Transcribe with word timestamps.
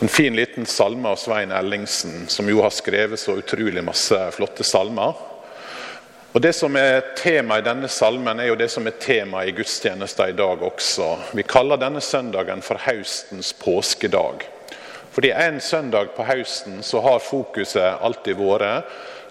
En 0.00 0.08
fin 0.08 0.36
liten 0.36 0.66
salme 0.66 1.08
av 1.08 1.16
Svein 1.16 1.50
Ellingsen, 1.50 2.28
som 2.28 2.48
jo 2.48 2.60
har 2.62 2.70
skrevet 2.70 3.18
så 3.18 3.34
utrolig 3.36 3.82
masse 3.84 4.18
flotte 4.30 4.62
salmer. 4.64 5.14
Og 6.32 6.40
Det 6.40 6.52
som 6.54 6.76
er 6.78 7.16
tema 7.18 7.56
i 7.58 7.64
denne 7.66 7.88
salmen, 7.90 8.38
er 8.38 8.52
jo 8.52 8.58
det 8.60 8.68
som 8.70 8.86
er 8.86 8.94
tema 9.02 9.42
i 9.42 9.50
gudstjenesten 9.50 10.30
i 10.30 10.36
dag 10.38 10.62
også. 10.62 11.08
Vi 11.34 11.42
kaller 11.42 11.82
denne 11.82 12.00
søndagen 12.00 12.62
for 12.62 12.78
høstens 12.78 13.50
påskedag. 13.52 14.46
Fordi 15.10 15.30
En 15.30 15.60
søndag 15.60 16.14
på 16.14 16.22
høsten 16.22 16.82
så 16.82 17.00
har 17.00 17.18
fokuset 17.18 17.98
alltid 18.00 18.38
vært 18.38 18.86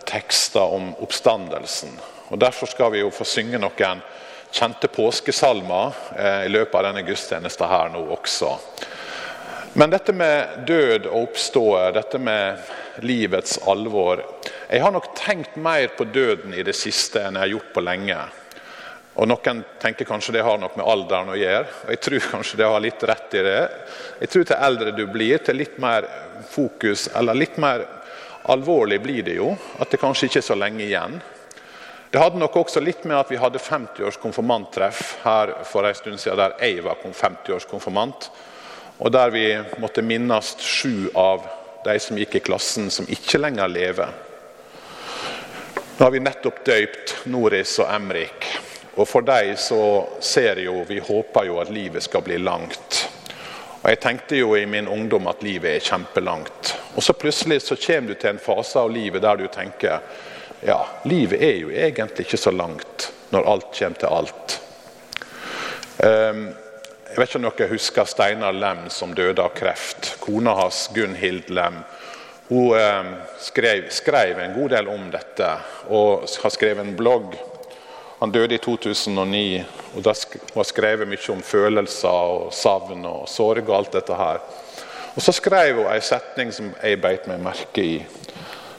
tekster 0.05 0.75
om 0.75 0.93
oppstandelsen. 0.99 1.95
Og 2.27 2.39
Derfor 2.39 2.67
skal 2.67 2.91
vi 2.91 3.05
jo 3.05 3.09
få 3.09 3.23
synge 3.23 3.57
noen 3.57 4.03
kjente 4.51 4.87
påskesalmer 4.87 5.95
eh, 6.17 6.45
i 6.45 6.51
løpet 6.51 6.75
av 6.75 6.89
denne 6.89 7.07
gudstjenesten 7.07 7.67
her 7.71 7.89
nå 7.89 8.03
også. 8.19 8.57
Men 9.77 9.89
dette 9.93 10.13
med 10.13 10.63
død 10.65 11.03
og 11.05 11.27
oppståe, 11.27 11.91
dette 11.93 12.17
med 12.17 12.57
livets 13.05 13.59
alvor 13.69 14.23
Jeg 14.71 14.81
har 14.81 14.89
nok 14.95 15.11
tenkt 15.13 15.59
mer 15.61 15.91
på 15.93 16.07
døden 16.09 16.55
i 16.57 16.63
det 16.65 16.73
siste 16.73 17.21
enn 17.21 17.37
jeg 17.37 17.43
har 17.43 17.51
gjort 17.51 17.69
på 17.75 17.83
lenge. 17.85 18.15
Og 19.21 19.29
Noen 19.29 19.61
tenker 19.77 20.09
kanskje 20.09 20.33
det 20.33 20.43
har 20.47 20.57
noe 20.57 20.73
med 20.73 20.81
alderen 20.81 21.29
å 21.29 21.37
gjøre, 21.37 21.69
og 21.83 21.93
jeg 21.93 22.01
tror 22.07 22.25
kanskje 22.31 22.59
det 22.63 22.71
har 22.73 22.83
litt 22.87 23.05
rett 23.11 23.37
i 23.37 23.45
det. 23.45 23.61
Jeg 24.23 24.33
tror 24.33 24.49
til 24.49 24.65
eldre 24.71 24.95
du 24.97 25.03
blir, 25.13 25.45
til 25.45 25.61
litt 25.61 25.77
mer 25.85 26.09
fokus, 26.49 27.05
eller 27.13 27.37
litt 27.37 27.61
mer 27.61 27.85
alvorlig 28.49 28.97
blir 29.05 29.29
det 29.29 29.37
jo. 29.37 29.53
At 29.77 29.93
det 29.93 30.01
kanskje 30.01 30.31
ikke 30.31 30.41
er 30.41 30.49
så 30.49 30.57
lenge 30.57 30.87
igjen. 30.89 31.21
Det 32.09 32.25
hadde 32.25 32.41
nok 32.41 32.63
også 32.65 32.81
litt 32.81 33.05
med 33.05 33.21
at 33.21 33.29
vi 33.29 33.37
hadde 33.37 33.61
50-års 33.61 34.17
konfirmanttreff 34.25 35.19
her 35.21 35.59
for 35.69 35.85
en 35.85 36.01
stund 36.01 36.17
siden, 36.17 36.41
der 36.41 36.57
jeg 36.65 36.81
var 36.89 36.97
50-års 37.05 37.69
konfirmant 37.69 38.31
og 38.97 39.11
der 39.13 39.33
vi 39.33 39.45
måtte 39.77 40.01
minnes 40.01 40.55
sju 40.59 41.09
av 41.13 41.45
de 41.85 41.97
som 42.01 42.17
gikk 42.17 42.39
i 42.39 42.45
klassen 42.49 42.89
som 42.91 43.07
ikke 43.09 43.39
lenger 43.39 43.69
lever. 43.69 44.15
Nå 45.97 46.05
har 46.05 46.13
vi 46.13 46.21
nettopp 46.21 46.63
døypt 46.65 47.13
Noris 47.29 47.77
og 47.81 47.91
Emrik. 47.93 48.47
Og 48.97 49.05
for 49.05 49.25
dem 49.25 49.53
så 49.61 49.81
ser 50.21 50.59
jo, 50.61 50.81
vi 50.89 50.99
håper 50.99 51.45
jo 51.45 51.59
at 51.61 51.71
livet 51.73 52.05
skal 52.05 52.25
bli 52.25 52.39
langt. 52.41 53.03
Og 53.81 53.89
Jeg 53.89 53.99
tenkte 54.01 54.37
jo 54.39 54.55
i 54.57 54.65
min 54.65 54.87
ungdom 54.89 55.29
at 55.29 55.43
livet 55.45 55.75
er 55.75 55.85
kjempelangt. 55.85 56.73
Og 56.95 57.03
så 57.05 57.13
plutselig 57.13 57.61
så 57.61 57.77
kommer 57.77 58.13
du 58.13 58.19
til 58.19 58.33
en 58.33 58.41
fase 58.41 58.79
av 58.81 58.91
livet 58.91 59.21
der 59.21 59.37
du 59.37 59.47
tenker 59.53 60.01
ja, 60.65 60.79
livet 61.05 61.41
er 61.41 61.59
jo 61.61 61.69
egentlig 61.69 62.25
ikke 62.25 62.39
så 62.41 62.51
langt 62.51 63.11
når 63.29 63.49
alt 63.51 63.67
kommer 63.77 64.01
til 64.01 64.15
alt. 64.17 64.55
Um, 65.97 66.47
jeg 67.17 67.23
vet 67.23 67.31
ikke 67.31 67.39
om 67.39 67.45
dere 67.49 67.71
husker 67.71 68.05
Steinar 68.05 68.53
Lem 68.53 68.83
som 68.93 69.13
døde 69.17 69.41
av 69.41 69.55
kreft. 69.57 70.11
Kona 70.21 70.51
hans, 70.53 70.83
Gunhild 70.93 71.49
Lem, 71.49 71.79
hun 72.51 72.75
eh, 72.77 73.09
skrev, 73.41 73.87
skrev, 73.89 74.37
en 74.37 74.53
god 74.53 74.75
del 74.75 74.91
om 74.93 75.07
dette 75.09 75.47
og 75.89 76.27
har 76.43 76.53
skrevet 76.53 76.85
en 76.85 76.93
blogg. 76.99 77.33
Han 78.19 78.29
døde 78.29 78.59
i 78.59 78.61
2009, 78.61 79.41
og 79.95 80.05
da 80.05 80.13
hun 80.13 80.61
har 80.61 80.69
skrevet 80.69 81.09
mye 81.09 81.33
om 81.33 81.41
følelser 81.41 82.21
og 82.37 82.53
savn 82.53 83.01
og 83.09 83.25
sorg. 83.33 83.65
og 83.65 83.75
alt 83.79 83.97
dette 83.97 84.13
her. 84.13 84.45
Og 85.15 85.21
Så 85.21 85.31
skrev 85.31 85.81
hun 85.81 85.89
en 85.89 86.01
setning 86.01 86.53
som 86.53 86.69
jeg 86.83 87.01
beit 87.01 87.25
meg 87.25 87.41
merke 87.41 87.81
i. 87.81 88.01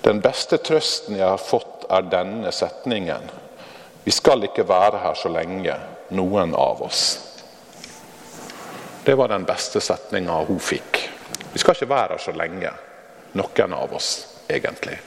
Den 0.05 0.23
beste 0.23 0.63
trøsten 0.63 1.19
jeg 1.19 1.27
har 1.27 1.43
fått, 1.43 1.91
er 1.91 2.07
denne 2.07 2.53
setningen. 2.53 3.31
Vi 4.05 4.15
skal 4.15 4.47
ikke 4.47 4.69
være 4.69 5.03
her 5.03 5.15
så 5.19 5.29
lenge, 5.29 5.75
noen 6.11 6.55
av 6.55 6.87
oss. 6.87 7.28
Det 9.09 9.15
var 9.15 9.29
den 9.29 9.45
beste 9.45 9.81
setninga 9.81 10.33
hun 10.45 10.59
fikk. 10.61 10.99
Vi 11.53 11.59
skal 11.59 11.73
ikke 11.73 11.87
være 11.89 12.17
her 12.19 12.21
så 12.21 12.33
lenge, 12.37 12.73
noen 13.41 13.73
av 13.73 13.95
oss 13.97 14.09
egentlig. 14.53 14.99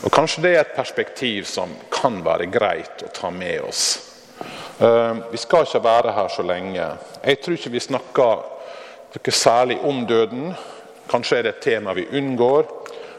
Og 0.00 0.08
Kanskje 0.08 0.40
det 0.46 0.52
er 0.54 0.60
et 0.62 0.72
perspektiv 0.72 1.44
som 1.50 1.74
kan 1.92 2.16
være 2.24 2.46
greit 2.48 3.04
å 3.04 3.10
ta 3.12 3.28
med 3.28 3.66
oss. 3.66 3.82
Eh, 4.40 5.20
vi 5.34 5.40
skal 5.42 5.66
ikke 5.68 5.82
være 5.84 6.14
her 6.16 6.32
så 6.32 6.46
lenge. 6.48 6.86
Jeg 7.20 7.42
tror 7.42 7.58
ikke 7.58 7.74
vi 7.74 7.84
snakker 7.90 8.40
noe 9.18 9.36
særlig 9.42 9.76
om 9.90 10.00
døden. 10.08 10.56
Kanskje 11.12 11.42
er 11.42 11.44
det 11.50 11.54
et 11.58 11.62
tema 11.68 11.92
vi 11.92 12.06
unngår. 12.08 12.64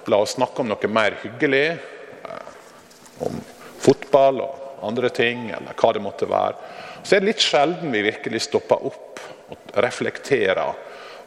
La 0.09 0.23
oss 0.25 0.33
snakke 0.33 0.65
om 0.65 0.73
noe 0.73 0.93
mer 0.97 1.19
hyggelig. 1.21 1.65
Eh, 2.25 3.21
om 3.29 3.37
fotball 3.85 4.41
og 4.47 4.89
andre 4.89 5.13
ting, 5.13 5.51
eller 5.53 5.77
hva 5.77 5.93
det 5.93 6.01
måtte 6.09 6.33
være. 6.33 6.57
Så 7.03 7.13
er 7.13 7.21
det 7.21 7.35
litt 7.35 7.49
sjelden 7.51 7.93
vi 7.93 8.01
virkelig 8.09 8.47
stopper 8.49 8.89
opp 8.89 9.13
og 9.49 9.75
reflektere 9.83 10.65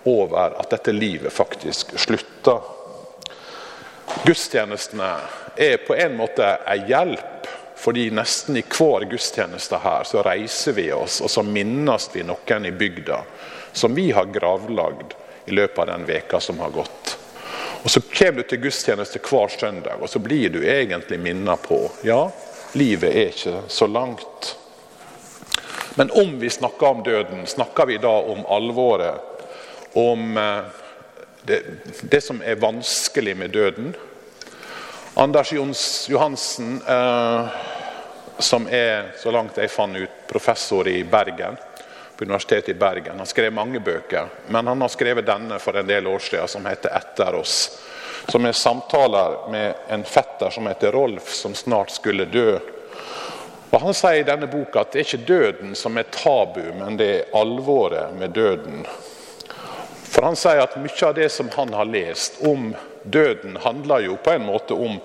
over 0.07 0.55
at 0.61 0.71
dette 0.71 0.95
livet 0.95 1.33
faktisk 1.33 1.97
slutter. 1.99 2.61
Gudstjenestene 4.25 5.11
er 5.57 5.83
på 5.87 5.97
en 5.99 6.17
måte 6.17 6.47
en 6.67 6.87
hjelp, 6.89 7.51
fordi 7.77 8.09
nesten 8.15 8.57
i 8.57 8.65
hver 8.65 9.05
gudstjeneste 9.11 9.81
her 9.83 10.07
så 10.09 10.23
reiser 10.25 10.77
vi 10.79 10.89
oss 10.95 11.21
og 11.21 11.31
så 11.31 11.43
minnes 11.45 12.09
vi 12.15 12.25
noen 12.25 12.67
i 12.67 12.73
bygda 12.73 13.21
som 13.77 13.95
vi 13.95 14.09
har 14.17 14.31
gravlagd 14.33 15.13
i 15.47 15.55
løpet 15.55 15.79
av 15.79 15.87
den 15.87 16.07
veka 16.09 16.41
som 16.41 16.59
har 16.59 16.73
gått. 16.75 17.19
Og 17.83 17.91
Så 17.91 18.01
kommer 18.01 18.43
du 18.43 18.49
til 18.49 18.59
gudstjeneste 18.65 19.21
hver 19.23 19.49
søndag, 19.49 20.01
og 20.01 20.09
så 20.11 20.19
blir 20.19 20.51
du 20.51 20.65
egentlig 20.65 21.21
minnet 21.23 21.63
på 21.63 21.79
ja, 22.03 22.31
livet 22.75 23.13
er 23.13 23.29
ikke 23.31 23.61
så 23.69 23.87
langt. 23.87 24.57
Men 25.99 26.11
om 26.11 26.39
vi 26.39 26.51
snakker 26.51 26.87
om 26.87 27.03
døden, 27.03 27.47
snakker 27.47 27.87
vi 27.87 27.97
da 27.99 28.13
om 28.21 28.47
alvoret, 28.47 29.21
om 29.93 30.37
eh, 30.37 30.59
det, 31.43 31.63
det 32.03 32.21
som 32.21 32.43
er 32.45 32.61
vanskelig 32.61 33.37
med 33.37 33.51
døden. 33.51 33.95
Anders 35.15 35.53
Johansen, 36.09 36.83
eh, 36.89 37.47
som 38.39 38.69
er, 38.69 39.15
så 39.17 39.33
langt 39.33 39.57
jeg 39.57 39.73
fant 39.73 39.97
ut, 39.97 40.21
professor 40.29 40.89
i 40.89 41.01
Bergen, 41.05 41.57
på 42.17 42.25
Universitetet 42.25 42.75
i 42.75 42.79
Bergen. 42.79 43.17
Han 43.17 43.27
skrev 43.27 43.53
mange 43.57 43.81
bøker, 43.81 44.29
men 44.53 44.69
han 44.69 44.85
har 44.85 44.93
skrevet 44.93 45.25
denne 45.25 45.57
for 45.59 45.81
en 45.81 45.89
del 45.89 46.07
år 46.13 46.19
siden, 46.19 46.49
som 46.49 46.67
heter 46.67 46.93
'Etter 46.93 47.41
oss'. 47.41 47.81
Som 48.29 48.45
er 48.45 48.53
samtaler 48.53 49.49
med 49.51 49.75
en 49.89 50.05
fetter 50.05 50.51
som 50.51 50.67
heter 50.67 50.93
Rolf, 50.93 51.33
som 51.33 51.55
snart 51.55 51.91
skulle 51.91 52.25
dø. 52.25 52.59
Og 53.71 53.81
Han 53.81 53.95
sier 53.95 54.21
i 54.21 54.27
denne 54.27 54.49
boka 54.51 54.83
at 54.83 54.93
det 54.93 55.03
er 55.03 55.09
ikke 55.09 55.29
døden 55.29 55.75
som 55.79 55.99
er 55.99 56.11
tabu, 56.15 56.63
men 56.79 56.99
det 56.99 57.11
er 57.13 57.39
alvoret 57.39 58.15
med 58.19 58.35
døden. 58.37 58.87
For 60.07 60.25
Han 60.25 60.39
sier 60.39 60.63
at 60.63 60.77
mye 60.81 61.09
av 61.09 61.17
det 61.19 61.31
som 61.35 61.51
han 61.57 61.75
har 61.77 61.89
lest 61.91 62.41
om 62.47 62.71
døden, 63.03 63.59
handler 63.61 64.07
jo 64.07 64.17
på 64.23 64.33
en 64.33 64.47
måte 64.47 64.75
om 64.75 65.01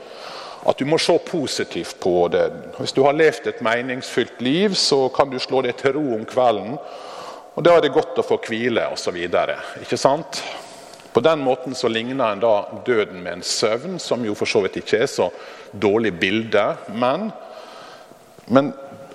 at 0.70 0.78
du 0.78 0.86
må 0.86 1.00
se 1.02 1.18
positivt 1.26 1.98
på 2.00 2.28
det. 2.32 2.46
Hvis 2.78 2.94
du 2.94 3.02
har 3.04 3.18
levd 3.18 3.48
et 3.50 3.64
meningsfylt 3.66 4.42
liv, 4.46 4.76
så 4.78 5.08
kan 5.10 5.32
du 5.32 5.40
slå 5.42 5.64
deg 5.66 5.76
til 5.80 5.96
ro 5.98 6.04
om 6.16 6.26
kvelden. 6.26 6.78
Og 7.56 7.64
Da 7.66 7.76
er 7.76 7.82
det 7.82 7.96
godt 7.96 8.20
å 8.22 8.26
få 8.26 8.38
hvile 8.46 8.86
osv. 8.94 9.18
Ikke 9.82 9.98
sant? 9.98 10.44
På 11.12 11.20
den 11.20 11.42
måten 11.44 11.76
så 11.76 11.90
ligner 11.92 12.32
en 12.32 12.40
da 12.40 12.54
døden 12.86 13.24
med 13.24 13.34
en 13.34 13.44
søvn, 13.44 14.00
som 14.00 14.24
jo 14.24 14.36
for 14.38 14.48
så 14.48 14.62
vidt 14.64 14.78
ikke 14.80 15.02
er 15.02 15.10
så 15.12 15.32
dårlig 15.74 16.14
bilde. 16.20 16.78
men 16.94 17.32
men 18.52 18.74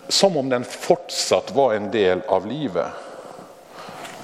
som 0.09 0.37
om 0.37 0.49
den 0.49 0.65
fortsatt 0.65 1.51
var 1.53 1.75
en 1.75 1.91
del 1.91 2.23
av 2.33 2.47
livet. 2.47 3.05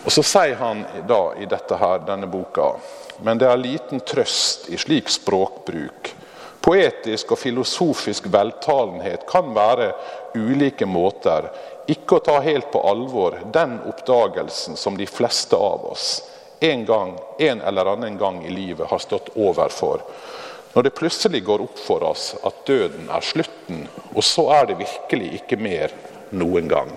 Og 0.05 0.13
Så 0.13 0.23
sier 0.27 0.57
han 0.59 0.85
da 1.09 1.35
i 1.39 1.47
her, 1.47 1.99
denne 2.07 2.27
boka 2.27 2.73
men 3.23 3.39
det 3.39 3.47
er 3.47 3.61
liten 3.61 4.01
trøst 4.01 4.69
i 4.73 4.79
slik 4.81 5.11
språkbruk. 5.13 6.15
Poetisk 6.63 7.35
og 7.35 7.39
filosofisk 7.39 8.27
veltalenhet 8.33 9.27
kan 9.29 9.53
være 9.55 9.93
ulike 10.39 10.87
måter 10.87 11.51
ikke 11.91 12.19
å 12.19 12.25
ta 12.25 12.39
helt 12.41 12.71
på 12.73 12.83
alvor 12.87 13.39
den 13.55 13.81
oppdagelsen 13.91 14.79
som 14.79 14.97
de 14.99 15.07
fleste 15.07 15.59
av 15.59 15.87
oss 15.93 16.23
en 16.63 16.85
gang, 16.87 17.17
en 17.39 17.61
eller 17.61 17.93
annen 17.93 18.19
gang 18.19 18.45
i 18.47 18.51
livet 18.51 18.87
har 18.87 18.99
stått 19.03 19.33
overfor. 19.35 20.05
Når 20.73 20.87
det 20.87 20.95
plutselig 20.97 21.43
går 21.45 21.67
opp 21.67 21.81
for 21.85 22.05
oss 22.09 22.31
at 22.49 22.63
døden 22.67 23.11
er 23.13 23.25
slutten, 23.25 23.85
og 24.15 24.25
så 24.25 24.47
er 24.57 24.71
det 24.71 24.81
virkelig 24.81 25.43
ikke 25.43 25.59
mer 25.61 25.93
noen 26.33 26.71
gang. 26.71 26.95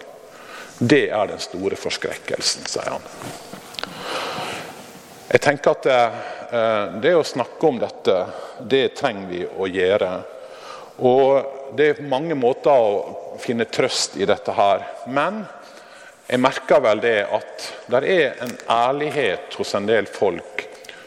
Det 0.79 1.09
er 1.11 1.27
den 1.27 1.41
store 1.43 1.75
forskrekkelsen, 1.79 2.67
sier 2.71 2.95
han. 2.95 3.03
Jeg 5.31 5.41
tenker 5.43 5.75
at 5.75 5.83
det, 5.83 5.99
eh, 6.55 6.85
det 7.03 7.13
å 7.15 7.27
snakke 7.27 7.67
om 7.67 7.79
dette, 7.81 8.15
det 8.61 8.95
trenger 8.95 9.27
vi 9.27 9.43
å 9.43 9.67
gjøre. 9.67 10.13
Og 10.99 11.51
Det 11.75 11.87
er 11.89 12.07
mange 12.07 12.35
måter 12.37 12.71
å 12.71 13.39
finne 13.41 13.65
trøst 13.65 14.15
i 14.15 14.25
dette 14.25 14.53
her. 14.53 14.85
Men 15.07 15.41
jeg 16.29 16.39
merker 16.39 16.79
vel 16.79 17.01
det 17.03 17.25
at 17.25 17.65
det 17.91 18.03
er 18.05 18.37
en 18.45 18.53
ærlighet 18.69 19.57
hos 19.57 19.73
en 19.75 19.89
del 19.89 20.05
folk 20.05 20.63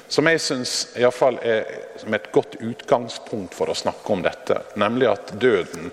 som 0.09 0.27
jeg 0.27 0.41
syns 0.41 0.75
er 0.97 1.09
et 1.09 2.33
godt 2.33 2.57
utgangspunkt 2.61 3.55
for 3.55 3.69
å 3.69 3.77
snakke 3.77 4.13
om 4.13 4.25
dette. 4.25 4.63
Nemlig 4.81 5.11
at 5.11 5.33
døden 5.41 5.91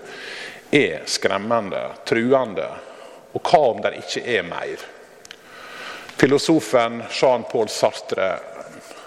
er 0.70 1.04
skremmende, 1.06 1.82
truende. 2.08 2.68
Og 3.36 3.44
hva 3.44 3.60
om 3.74 3.82
det 3.84 3.98
ikke 4.00 4.24
er 4.38 4.46
mer? 4.48 4.80
Filosofen 6.16 7.02
Jean-Paul 7.10 7.68
Sartre 7.68 8.38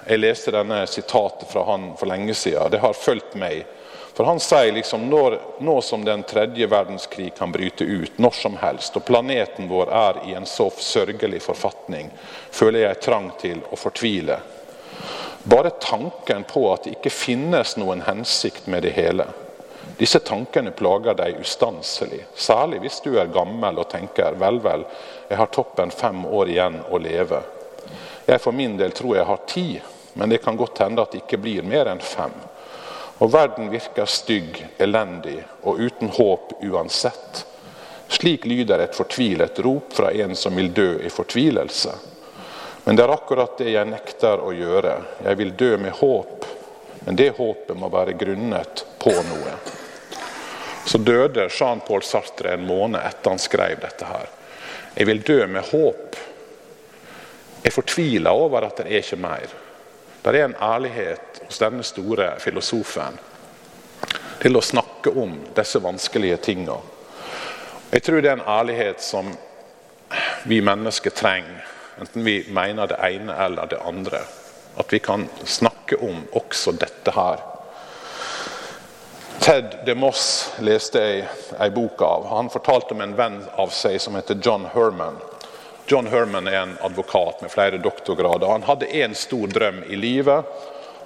Jeg 0.09 0.21
leste 0.21 0.53
denne 0.53 0.83
sitatet 0.89 1.50
fra 1.51 1.63
han 1.67 1.91
for 1.97 2.09
lenge 2.09 2.33
siden. 2.33 2.69
Det 2.71 2.81
har 2.81 2.94
fulgt 2.97 3.35
meg. 3.38 3.65
For 4.13 4.25
Han 4.25 4.39
sier 4.39 4.71
liksom 4.73 5.06
når, 5.09 5.38
nå 5.63 5.81
som 5.81 6.01
den 6.06 6.23
tredje 6.27 6.67
verdenskrig 6.67 7.29
kan 7.38 7.51
bryte 7.51 7.85
ut 7.85 8.17
når 8.17 8.33
som 8.35 8.57
helst, 8.59 8.97
og 8.97 9.06
planeten 9.06 9.69
vår 9.69 9.91
er 9.95 10.21
i 10.27 10.33
en 10.35 10.47
så 10.50 10.65
sørgelig 10.75 11.39
forfatning, 11.45 12.09
føler 12.51 12.83
jeg 12.83 13.00
trang 13.06 13.29
til 13.39 13.61
å 13.71 13.79
fortvile. 13.79 14.39
Bare 15.44 15.69
tanken 15.69 16.44
på 16.44 16.66
at 16.74 16.84
det 16.84 16.98
ikke 16.98 17.13
finnes 17.13 17.75
noen 17.80 18.04
hensikt 18.06 18.68
med 18.68 18.84
det 18.84 18.96
hele. 18.98 19.28
Disse 20.00 20.19
tankene 20.24 20.72
plager 20.72 21.16
deg 21.18 21.40
ustanselig, 21.42 22.22
særlig 22.36 22.84
hvis 22.84 23.00
du 23.04 23.13
er 23.19 23.31
gammel 23.34 23.81
og 23.81 23.90
tenker 23.92 24.38
vel, 24.40 24.62
vel, 24.63 24.86
jeg 25.28 25.40
har 25.40 25.50
toppen 25.51 25.92
fem 25.92 26.25
år 26.25 26.51
igjen 26.54 26.78
å 26.88 27.00
leve. 27.04 27.42
Jeg 28.28 28.40
for 28.44 28.56
min 28.56 28.78
del 28.80 28.94
tror 28.96 29.18
jeg 29.18 29.28
har 29.28 29.42
ti, 29.50 29.68
men 30.13 30.30
det 30.31 30.40
kan 30.44 30.57
godt 30.60 30.80
hende 30.84 31.04
at 31.04 31.12
det 31.12 31.24
ikke 31.24 31.42
blir 31.44 31.68
mer 31.68 31.90
enn 31.92 32.04
fem. 32.04 32.36
Og 33.19 33.31
verden 33.34 33.68
virker 33.74 34.07
stygg, 34.07 34.62
elendig 34.80 35.42
og 35.68 35.81
uten 35.84 36.12
håp 36.16 36.54
uansett. 36.63 37.44
Slik 38.07 38.45
lyder 38.48 38.80
et 38.80 38.95
fortvilet 38.95 39.60
rop 39.66 39.92
fra 39.94 40.13
en 40.16 40.36
som 40.36 40.56
vil 40.56 40.72
dø 40.74 40.94
i 41.04 41.12
fortvilelse. 41.12 41.92
Men 42.84 42.96
det 42.96 43.04
er 43.04 43.14
akkurat 43.14 43.58
det 43.58 43.74
jeg 43.74 43.90
nekter 43.90 44.42
å 44.42 44.54
gjøre. 44.56 44.96
Jeg 45.26 45.40
vil 45.40 45.54
dø 45.58 45.76
med 45.78 45.94
håp, 46.00 46.46
men 47.06 47.20
det 47.20 47.34
håpet 47.38 47.78
må 47.78 47.90
være 47.92 48.16
grunnet 48.20 48.86
på 49.00 49.14
noe. 49.14 49.56
Så 50.86 50.98
døde 50.98 51.50
Jean-Paul 51.54 52.04
Sartre 52.04 52.56
en 52.56 52.66
måned 52.66 53.02
etter 53.04 53.36
han 53.36 53.42
skrev 53.42 53.81
dette 53.84 54.08
her. 54.10 54.30
Jeg 54.96 55.06
vil 55.06 55.22
dø 55.22 55.40
med 55.48 55.68
håp. 55.70 56.16
Jeg 57.64 57.76
fortviler 57.76 58.31
over 58.31 58.66
at 58.66 58.80
det 58.80 58.88
er 58.88 59.04
ikke 59.04 59.20
mer. 59.22 59.52
Det 60.24 60.34
er 60.34 60.48
en 60.48 60.56
ærlighet 60.62 61.44
hos 61.46 61.60
denne 61.62 61.84
store 61.88 62.34
filosofen 62.42 63.20
til 64.40 64.56
å 64.56 64.64
snakke 64.64 65.12
om 65.20 65.36
disse 65.56 65.81
vanskelige 65.84 66.40
tingene. 66.50 66.80
Jeg 67.92 68.04
tror 68.06 68.22
det 68.22 68.31
er 68.31 68.38
en 68.40 68.50
ærlighet 68.50 69.02
som 69.04 69.31
vi 70.50 70.60
mennesker 70.62 71.14
trenger, 71.14 71.66
enten 72.00 72.24
vi 72.24 72.46
mener 72.50 72.88
det 72.88 73.00
ene 73.04 73.36
eller 73.46 73.69
det 73.72 73.80
andre. 73.86 74.22
At 74.75 74.94
vi 74.94 75.00
kan 75.00 75.28
snakke 75.44 75.96
om 75.96 76.24
også 76.31 76.72
dette 76.72 77.12
her. 77.12 77.42
Ted 79.40 79.78
DeMoss 79.86 80.54
leste 80.60 81.00
jeg 81.00 81.28
en 81.60 81.74
bok 81.74 82.01
av. 82.01 82.28
Han 82.28 82.51
fortalte 82.51 82.94
om 82.94 83.01
en 83.01 83.16
venn 83.16 83.40
av 83.56 83.72
seg 83.72 83.96
som 84.04 84.18
heter 84.19 84.38
John 84.44 84.68
Herman. 84.74 85.16
John 85.90 86.07
Herman 86.12 86.48
er 86.48 86.60
en 86.60 86.75
advokat 86.86 87.42
med 87.42 87.51
flere 87.51 87.80
doktorgrader. 87.81 88.48
Han 88.48 88.68
hadde 88.68 88.92
én 88.92 89.16
stor 89.16 89.48
drøm 89.48 89.84
i 89.88 89.95
livet. 89.95 90.45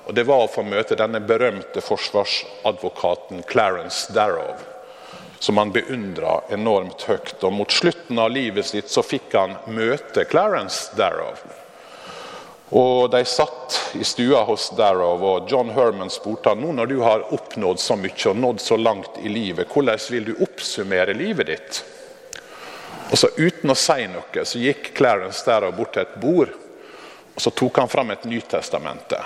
og 0.06 0.14
Det 0.14 0.26
var 0.28 0.44
å 0.44 0.52
få 0.52 0.66
møte 0.68 0.98
denne 1.00 1.22
berømte 1.24 1.82
forsvarsadvokaten 1.82 3.46
Clarence 3.48 4.12
Darrow, 4.14 4.58
som 5.44 5.60
han 5.60 5.74
beundra 5.76 6.38
enormt 6.56 7.04
høyt. 7.10 7.36
Og 7.44 7.52
Mot 7.54 7.72
slutten 7.72 8.20
av 8.20 8.32
livet 8.32 8.70
sitt 8.70 8.88
så 8.92 9.04
fikk 9.04 9.36
han 9.36 9.58
møte 9.76 10.24
Clarence 10.32 10.96
Darrow. 10.96 11.36
Og 12.80 13.12
De 13.12 13.22
satt 13.28 13.76
i 14.00 14.08
stua 14.08 14.46
hos 14.48 14.70
Darrow, 14.78 15.20
og 15.20 15.52
John 15.52 15.70
Herman 15.76 16.10
spurte 16.10 16.54
han, 16.54 16.64
nå 16.64 16.72
når 16.80 16.90
du 16.90 16.96
har 17.04 17.28
oppnådd 17.36 17.84
så 17.84 18.00
mye 18.00 18.32
og 18.32 18.40
nådd 18.40 18.64
så 18.64 18.80
langt 18.80 19.20
i 19.22 19.30
livet, 19.30 19.68
hvordan 19.70 20.00
vil 20.16 20.32
du 20.32 20.34
oppsummere 20.48 21.14
livet 21.14 21.52
ditt? 21.52 21.84
Og 23.12 23.20
så 23.20 23.30
Uten 23.38 23.70
å 23.70 23.78
si 23.78 24.08
noe 24.10 24.46
så 24.48 24.64
gikk 24.64 24.94
Clarence 24.98 25.44
Darrow 25.46 25.76
bort 25.76 25.94
til 25.94 26.08
et 26.08 26.20
bord 26.24 26.56
og 27.36 27.42
så 27.42 27.50
tok 27.50 27.78
han 27.78 27.90
fram 27.90 28.12
et 28.14 28.24
Nytestamente. 28.30 29.20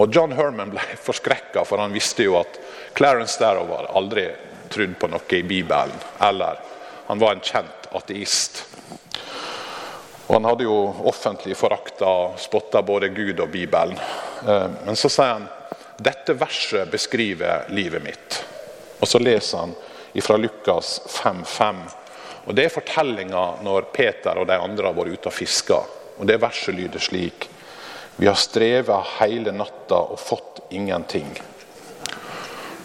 Og 0.00 0.14
John 0.14 0.32
Herman 0.32 0.72
ble 0.72 0.84
forskrekka, 1.04 1.66
for 1.68 1.82
han 1.82 1.92
visste 1.92 2.24
jo 2.24 2.38
at 2.40 2.56
Clarence 2.96 3.36
Darrow 3.40 3.68
var 3.68 3.90
aldri 3.92 4.30
trodd 4.72 4.98
på 4.98 5.10
noe 5.12 5.38
i 5.38 5.42
Bibelen. 5.46 5.96
Eller 6.20 6.60
han 7.06 7.20
var 7.20 7.36
en 7.36 7.44
kjent 7.44 7.88
ateist. 7.92 8.64
Og 10.26 10.34
Han 10.34 10.44
hadde 10.48 10.64
jo 10.64 10.76
offentlig 11.10 11.56
forakta 11.58 12.08
og 12.08 12.38
spotta 12.40 12.80
både 12.82 13.10
Gud 13.12 13.40
og 13.40 13.50
Bibelen. 13.52 13.98
Eh, 14.48 14.68
men 14.86 14.96
så 14.96 15.10
sier 15.12 15.34
han 15.34 15.48
dette 16.02 16.34
verset 16.34 16.90
beskriver 16.90 17.66
livet 17.68 18.02
mitt. 18.02 18.38
Og 19.00 19.08
så 19.08 19.20
leser 19.20 19.58
han 19.58 19.74
fra 20.22 20.36
Lukas 20.36 21.00
5,5. 21.08 21.82
Og 22.46 22.54
Det 22.54 22.64
er 22.64 22.74
fortellinga 22.74 23.42
når 23.62 23.90
Peter 23.92 24.38
og 24.38 24.48
de 24.48 24.56
andre 24.58 24.88
har 24.88 24.96
vært 24.96 25.18
ute 25.18 25.30
og 25.30 25.36
fiska. 25.36 25.78
Og 26.18 26.26
det 26.26 26.40
verset 26.40 26.74
lyder 26.74 27.02
slik 27.02 27.48
Vi 28.16 28.26
har 28.26 28.36
streva 28.36 28.98
hele 29.18 29.52
natta 29.52 30.00
og 30.12 30.20
fått 30.20 30.60
ingenting. 30.70 31.30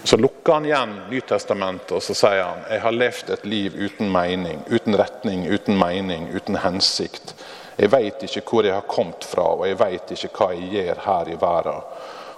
Så 0.07 0.17
lukker 0.17 0.53
han 0.53 0.65
igjen 0.65 0.91
Nytestamentet 1.09 1.91
og 1.91 2.03
så 2.03 2.13
sier 2.15 2.45
han, 2.45 2.61
jeg 2.71 2.79
har 2.79 2.93
levd 2.95 3.31
et 3.33 3.41
liv 3.43 3.73
uten 3.75 4.07
mening, 4.07 4.61
uten 4.71 4.95
retning, 4.95 5.41
uten 5.51 5.75
mening, 5.75 6.29
uten 6.31 6.55
hensikt. 6.63 7.33
Jeg 7.75 7.91
veit 7.91 8.23
ikke 8.23 8.45
hvor 8.47 8.63
jeg 8.63 8.77
har 8.77 8.87
kommet 8.87 9.27
fra, 9.27 9.49
og 9.57 9.65
jeg 9.67 9.75
veit 9.81 10.13
ikke 10.15 10.31
hva 10.31 10.47
jeg 10.55 10.69
gjør 10.77 11.03
her 11.09 11.33
i 11.33 11.35
verden. 11.41 11.83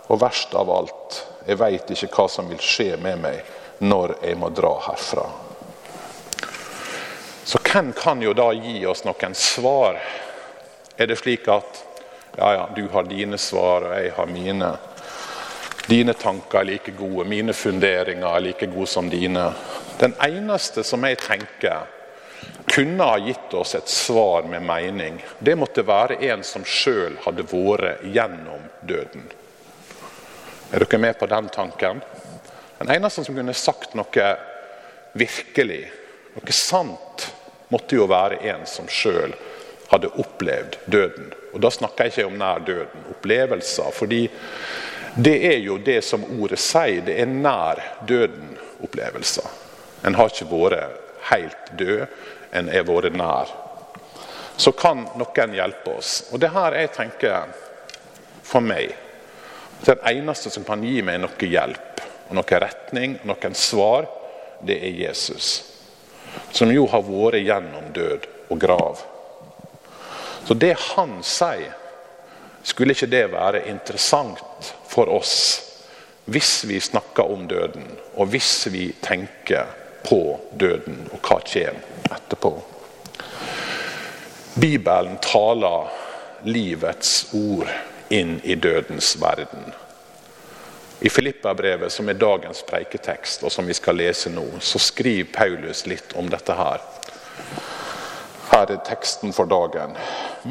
Og 0.09 0.17
verst 0.25 0.57
av 0.57 0.73
alt, 0.79 1.21
jeg 1.45 1.61
veit 1.61 1.93
ikke 1.93 2.09
hva 2.15 2.25
som 2.39 2.49
vil 2.49 2.65
skje 2.71 2.97
med 3.05 3.21
meg 3.21 3.53
når 3.85 4.15
jeg 4.17 4.41
må 4.41 4.49
dra 4.49 4.73
herfra. 4.89 5.29
Så 7.45 7.61
hvem 7.69 7.93
kan 7.93 8.25
jo 8.25 8.33
da 8.33 8.49
gi 8.57 8.79
oss 8.89 9.05
noen 9.05 9.37
svar? 9.37 10.01
Er 10.97 11.13
det 11.13 11.21
slik 11.21 11.45
at 11.53 11.85
ja, 12.33 12.49
ja, 12.49 12.69
du 12.73 12.87
har 12.89 13.05
dine 13.05 13.37
svar, 13.37 13.91
og 13.91 13.99
jeg 14.01 14.17
har 14.17 14.37
mine? 14.39 14.73
Dine 15.89 16.13
tanker 16.13 16.59
er 16.59 16.67
like 16.69 16.91
gode, 16.93 17.25
mine 17.25 17.53
funderinger 17.53 18.27
er 18.29 18.43
like 18.45 18.67
gode 18.69 18.87
som 18.87 19.07
dine. 19.09 19.47
Den 19.97 20.13
eneste 20.21 20.83
som 20.85 21.01
jeg 21.07 21.17
tenker 21.23 21.87
kunne 22.69 23.07
ha 23.09 23.15
gitt 23.23 23.53
oss 23.57 23.73
et 23.75 23.89
svar 23.89 24.45
med 24.45 24.61
mening, 24.61 25.17
det 25.39 25.55
måtte 25.57 25.81
være 25.87 26.19
en 26.29 26.43
som 26.45 26.61
sjøl 26.61 27.17
hadde 27.23 27.47
vært 27.49 28.05
gjennom 28.05 28.69
døden. 28.85 29.25
Er 30.69 30.85
dere 30.85 31.01
med 31.01 31.17
på 31.17 31.31
den 31.33 31.49
tanken? 31.49 32.03
Den 32.77 32.93
eneste 32.93 33.25
som 33.25 33.35
kunne 33.35 33.57
sagt 33.57 33.97
noe 33.97 34.29
virkelig, 35.17 35.81
noe 36.37 36.53
sant, 36.53 37.31
måtte 37.73 37.97
jo 37.97 38.05
være 38.09 38.43
en 38.53 38.69
som 38.69 38.85
sjøl 38.85 39.33
hadde 39.89 40.13
opplevd 40.21 40.77
døden. 40.85 41.33
Og 41.53 41.61
Da 41.61 41.71
snakker 41.71 42.03
jeg 42.03 42.13
ikke 42.13 42.27
om 42.27 42.37
nær 42.37 42.59
døden, 42.65 43.05
opplevelser. 43.11 43.91
fordi 43.91 44.29
det 45.15 45.37
er 45.53 45.57
jo 45.57 45.77
det 45.77 46.03
som 46.03 46.23
ordet 46.23 46.59
sier. 46.59 47.01
Det 47.01 47.19
er 47.19 47.25
nær 47.25 47.81
døden-opplevelser. 48.07 49.47
En 50.05 50.15
har 50.15 50.29
ikke 50.29 50.51
vært 50.51 50.99
helt 51.31 51.71
død, 51.79 52.05
en 52.53 52.69
er 52.69 52.83
vært 52.83 53.15
nær. 53.17 53.49
Så 54.57 54.71
kan 54.71 55.07
noen 55.17 55.53
hjelpe 55.53 55.97
oss. 55.97 56.29
Og 56.31 56.39
det 56.39 56.51
her 56.53 56.75
jeg 56.75 56.91
tenker 56.91 57.53
for 58.43 58.61
meg 58.61 58.95
Den 59.85 59.95
eneste 60.03 60.49
som 60.51 60.65
kan 60.67 60.81
gi 60.83 60.99
meg 61.01 61.21
noe 61.23 61.47
hjelp, 61.47 62.01
og 62.27 62.35
noe 62.35 62.57
retning, 62.59 63.13
noen 63.23 63.53
svar, 63.55 64.09
det 64.59 64.75
er 64.75 64.97
Jesus 65.05 65.69
som 66.51 66.71
jo 66.73 66.85
har 66.89 67.05
vært 67.05 67.43
gjennom 67.45 67.89
død 67.93 68.27
og 68.49 68.61
grav. 68.61 69.01
Så 70.45 70.53
det 70.53 70.75
han 70.95 71.19
sier, 71.25 71.75
skulle 72.63 72.93
ikke 72.95 73.09
det 73.11 73.25
være 73.31 73.65
interessant 73.71 74.73
for 74.89 75.09
oss 75.11 75.35
hvis 76.29 76.65
vi 76.69 76.79
snakker 76.79 77.31
om 77.31 77.47
døden, 77.49 77.85
og 78.13 78.29
hvis 78.29 78.67
vi 78.69 78.91
tenker 79.01 79.65
på 80.05 80.39
døden 80.59 81.07
og 81.09 81.23
hva 81.25 81.39
kommer 81.41 82.13
etterpå? 82.13 82.51
Bibelen 84.59 85.17
taler 85.23 85.89
livets 86.43 87.29
ord 87.33 87.69
inn 88.13 88.37
i 88.43 88.55
dødens 88.55 89.15
verden. 89.21 89.73
I 91.01 91.09
Filippa-brevet, 91.09 91.91
som 91.91 92.09
er 92.09 92.19
dagens 92.19 92.61
preiketekst, 92.67 93.43
og 93.43 93.51
som 93.51 93.67
vi 93.67 93.73
skal 93.73 93.95
lese 93.95 94.29
nå, 94.33 94.45
så 94.59 94.81
skriver 94.83 95.31
Paulus 95.33 95.85
litt 95.87 96.13
om 96.19 96.27
dette 96.29 96.55
her. 96.59 96.83
Her 98.59 98.73
er 98.75 98.81
teksten 98.83 99.31
for 99.35 99.47
dagen. 99.47 99.93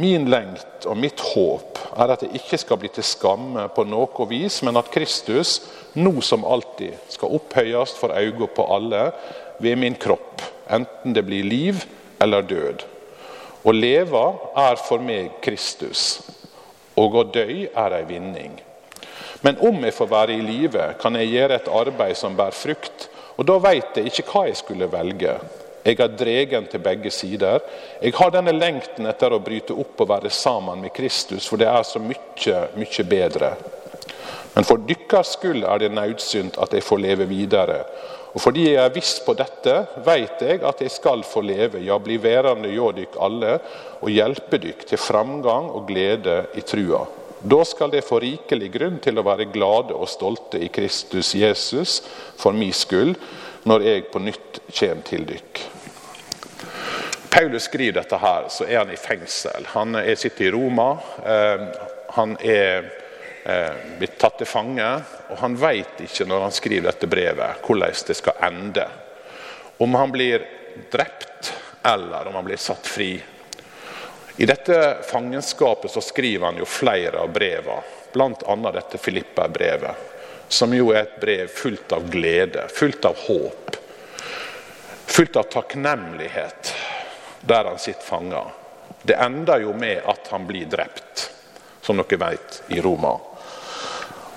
Min 0.00 0.28
lengt 0.32 0.86
og 0.88 0.96
mitt 0.96 1.20
håp 1.34 1.76
er 1.98 2.14
at 2.14 2.22
jeg 2.24 2.40
ikke 2.40 2.60
skal 2.62 2.80
bli 2.80 2.88
til 2.92 3.04
skamme 3.04 3.66
på 3.74 3.84
noe 3.84 4.28
vis, 4.30 4.62
men 4.64 4.80
at 4.80 4.88
Kristus, 4.94 5.58
nå 5.98 6.14
som 6.24 6.46
alltid, 6.48 6.96
skal 7.12 7.34
opphøyes 7.36 7.92
for 7.98 8.14
øynene 8.16 8.48
på 8.54 8.64
alle 8.72 9.10
ved 9.60 9.76
min 9.76 9.98
kropp, 10.00 10.40
enten 10.70 11.12
det 11.16 11.26
blir 11.26 11.44
liv 11.44 11.84
eller 12.22 12.46
død. 12.48 12.86
Å 13.68 13.74
leve 13.74 14.24
er 14.56 14.80
for 14.80 15.04
meg 15.04 15.42
Kristus, 15.44 16.22
og 16.96 17.18
å 17.18 17.26
dø 17.28 17.44
er 17.68 17.98
ei 17.98 18.04
vinning. 18.08 18.56
Men 19.44 19.60
om 19.62 19.84
jeg 19.84 19.94
får 19.94 20.10
være 20.10 20.38
i 20.38 20.42
live, 20.42 20.92
kan 21.02 21.18
jeg 21.18 21.34
gjøre 21.34 21.60
et 21.60 21.72
arbeid 21.80 22.16
som 22.18 22.36
bærer 22.38 22.56
frukt, 22.56 23.08
og 23.36 23.46
da 23.46 23.58
veit 23.62 23.98
jeg 23.98 24.10
ikke 24.10 24.26
hva 24.32 24.48
jeg 24.48 24.58
skulle 24.62 24.88
velge. 24.90 25.36
Jeg 25.88 26.02
er 26.04 26.16
dregen 26.20 26.66
til 26.68 26.82
begge 26.84 27.10
sider. 27.14 27.62
Jeg 28.02 28.12
har 28.18 28.32
denne 28.34 28.52
lengten 28.52 29.08
etter 29.08 29.32
å 29.32 29.40
bryte 29.40 29.72
opp 29.72 30.02
og 30.04 30.10
være 30.10 30.32
sammen 30.34 30.82
med 30.84 30.92
Kristus, 30.92 31.46
for 31.48 31.60
det 31.60 31.70
er 31.70 31.86
så 31.86 32.02
mye, 32.02 32.58
mye 32.76 33.04
bedre. 33.08 33.54
Men 34.52 34.66
for 34.68 34.82
dykkers 34.84 35.36
skyld 35.36 35.64
er 35.64 35.80
det 35.80 35.92
nødsynt 35.94 36.58
at 36.60 36.72
jeg 36.74 36.84
får 36.84 37.00
leve 37.00 37.28
videre. 37.30 37.78
Og 38.34 38.42
fordi 38.42 38.66
jeg 38.66 38.82
er 38.82 38.92
viss 38.92 39.14
på 39.24 39.32
dette, 39.38 39.74
veit 40.04 40.42
jeg 40.44 40.60
at 40.66 40.82
jeg 40.84 40.92
skal 40.92 41.24
få 41.24 41.40
leve, 41.46 41.80
ja, 41.86 41.96
bli 42.02 42.18
værende 42.20 42.68
hjå 42.72 42.90
dykk 42.98 43.16
alle, 43.24 43.54
og 44.02 44.12
hjelpe 44.12 44.60
dykk 44.60 44.84
til 44.90 45.00
framgang 45.00 45.70
og 45.72 45.88
glede 45.88 46.42
i 46.58 46.66
trua. 46.66 47.06
Da 47.38 47.62
skal 47.64 47.94
dere 47.94 48.04
få 48.04 48.18
rikelig 48.20 48.72
grunn 48.74 48.98
til 49.00 49.18
å 49.18 49.26
være 49.26 49.48
glade 49.54 49.94
og 49.94 50.10
stolte 50.10 50.60
i 50.60 50.68
Kristus 50.74 51.32
Jesus 51.38 52.00
for 52.36 52.52
min 52.52 52.74
skyld, 52.74 53.14
når 53.68 53.86
jeg 53.86 54.08
på 54.12 54.22
nytt 54.26 54.62
kommer 54.74 55.06
til 55.06 55.26
dykk. 55.28 55.77
Paulus 57.30 57.62
skriver 57.62 58.00
dette 58.00 58.16
her, 58.16 58.48
så 58.48 58.64
er 58.64 58.78
han 58.78 58.90
i 58.90 58.96
fengsel. 58.96 59.66
Han 59.74 59.94
er 59.94 60.14
sitter 60.14 60.48
i 60.48 60.50
Roma. 60.50 60.90
Eh, 61.24 61.64
han 62.16 62.36
er 62.40 62.88
eh, 63.44 63.74
blitt 63.98 64.18
tatt 64.18 64.38
til 64.40 64.48
fange, 64.48 64.88
og 65.28 65.40
han 65.42 65.56
vet 65.60 66.02
ikke 66.06 66.26
når 66.28 66.46
han 66.46 66.56
skriver 66.56 66.90
dette 66.90 67.10
brevet, 67.10 67.64
hvordan 67.66 67.98
det 68.08 68.16
skal 68.16 68.44
ende. 68.48 68.86
Om 69.78 69.94
han 69.94 70.14
blir 70.14 70.46
drept, 70.90 71.52
eller 71.86 72.28
om 72.28 72.40
han 72.40 72.48
blir 72.48 72.60
satt 72.60 72.86
fri. 72.86 73.12
I 74.38 74.46
dette 74.46 74.98
fangenskapet 75.06 75.90
så 75.90 76.00
skriver 76.00 76.46
han 76.46 76.60
jo 76.60 76.66
flere 76.68 77.20
av 77.20 77.32
brevene, 77.34 77.82
bl.a. 78.12 78.56
dette 78.72 78.98
Filippa-brevet 78.98 80.06
som 80.48 80.72
jo 80.72 80.92
er 80.94 81.04
et 81.04 81.18
brev 81.20 81.50
fullt 81.52 81.92
av 81.92 82.06
glede, 82.10 82.64
fullt 82.72 83.04
av 83.04 83.18
håp. 83.26 83.76
Fullt 85.08 85.36
av 85.36 85.48
takknemlighet 85.52 86.72
der 87.40 87.64
han 87.64 87.78
sitter 87.78 88.06
fanga. 88.06 88.44
Det 89.02 89.14
ender 89.14 89.62
jo 89.62 89.72
med 89.72 90.02
at 90.06 90.28
han 90.30 90.46
blir 90.46 90.66
drept, 90.66 91.30
som 91.82 92.00
dere 92.00 92.20
vet, 92.20 92.62
i 92.68 92.80
Roma. 92.80 93.16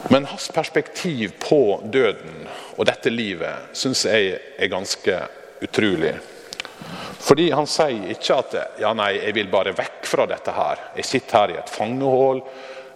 Men 0.09 0.25
hans 0.25 0.49
perspektiv 0.53 1.33
på 1.39 1.81
døden 1.93 2.47
og 2.77 2.85
dette 2.89 3.11
livet 3.13 3.75
syns 3.77 4.05
jeg 4.09 4.37
er 4.57 4.71
ganske 4.71 5.17
utrolig. 5.61 6.15
Fordi 7.21 7.51
han 7.53 7.67
sier 7.69 8.09
ikke 8.15 8.37
at 8.41 8.55
ja 8.81 8.91
nei, 8.97 9.13
jeg 9.19 9.35
vil 9.37 9.49
bare 9.51 9.75
vekk 9.77 10.07
fra 10.09 10.25
dette 10.29 10.53
her. 10.55 10.81
Jeg 10.97 11.05
sitter 11.05 11.37
her 11.37 11.53
i 11.53 11.59
et 11.61 11.69
fangehull. 11.69 12.41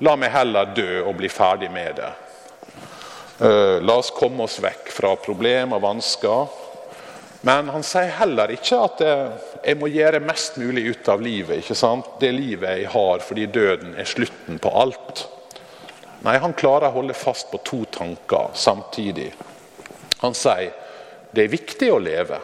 La 0.04 0.16
meg 0.20 0.34
heller 0.34 0.74
dø 0.76 1.04
og 1.06 1.14
bli 1.20 1.30
ferdig 1.30 1.70
med 1.72 2.00
det. 2.02 2.12
Eh, 3.46 3.78
la 3.86 3.98
oss 4.00 4.10
komme 4.16 4.48
oss 4.48 4.58
vekk 4.64 4.90
fra 4.96 5.14
problemer 5.22 5.78
og 5.78 5.86
vansker. 5.86 6.58
Men 7.46 7.70
han 7.70 7.84
sier 7.86 8.10
heller 8.18 8.50
ikke 8.56 8.78
at 8.82 9.02
jeg 9.06 9.78
må 9.78 9.90
gjøre 9.94 10.24
mest 10.26 10.56
mulig 10.58 10.88
ut 10.90 11.10
av 11.14 11.22
livet. 11.22 11.60
ikke 11.62 11.78
sant? 11.78 12.16
Det 12.18 12.32
livet 12.34 12.80
jeg 12.80 12.90
har 12.90 13.22
fordi 13.22 13.46
døden 13.54 13.94
er 14.02 14.10
slutten 14.10 14.58
på 14.62 14.72
alt. 14.74 15.28
Nei, 16.26 16.40
han 16.42 16.58
klarer 16.58 16.90
å 16.90 16.96
holde 16.96 17.14
fast 17.14 17.52
på 17.52 17.62
to 17.62 17.84
tanker 17.94 18.50
samtidig. 18.58 19.30
Han 20.24 20.34
sier 20.34 20.74
det 21.36 21.46
er 21.46 21.54
viktig 21.54 21.92
å 21.94 22.02
leve. 22.02 22.42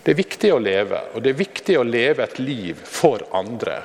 Det 0.00 0.14
er 0.14 0.20
viktig 0.22 0.54
å 0.54 0.62
leve, 0.62 1.02
og 1.12 1.20
det 1.20 1.34
er 1.34 1.42
viktig 1.42 1.76
å 1.76 1.84
leve 1.84 2.24
et 2.24 2.38
liv 2.40 2.80
for 2.80 3.20
andre. 3.36 3.82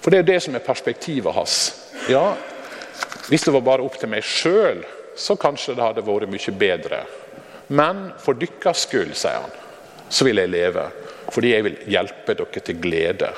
For 0.00 0.10
det 0.10 0.24
er 0.24 0.30
det 0.32 0.40
som 0.42 0.58
er 0.58 0.64
perspektivet 0.64 1.36
hans. 1.36 1.58
Ja, 2.10 2.32
hvis 3.30 3.46
det 3.46 3.54
var 3.54 3.62
bare 3.62 3.86
opp 3.86 4.00
til 4.00 4.10
meg 4.10 4.26
sjøl, 4.26 4.82
så 5.14 5.38
kanskje 5.38 5.76
det 5.76 5.86
hadde 5.86 6.02
vært 6.02 6.32
mye 6.32 6.56
bedre. 6.58 7.04
Men 7.70 8.10
for 8.18 8.38
deres 8.38 8.84
skyld, 8.86 9.14
sier 9.14 9.44
han, 9.44 9.54
så 10.10 10.26
vil 10.26 10.42
jeg 10.42 10.50
leve. 10.50 10.88
Fordi 11.30 11.52
jeg 11.54 11.66
vil 11.66 11.78
hjelpe 11.94 12.34
dere 12.34 12.62
til 12.66 12.78
glede 12.82 13.30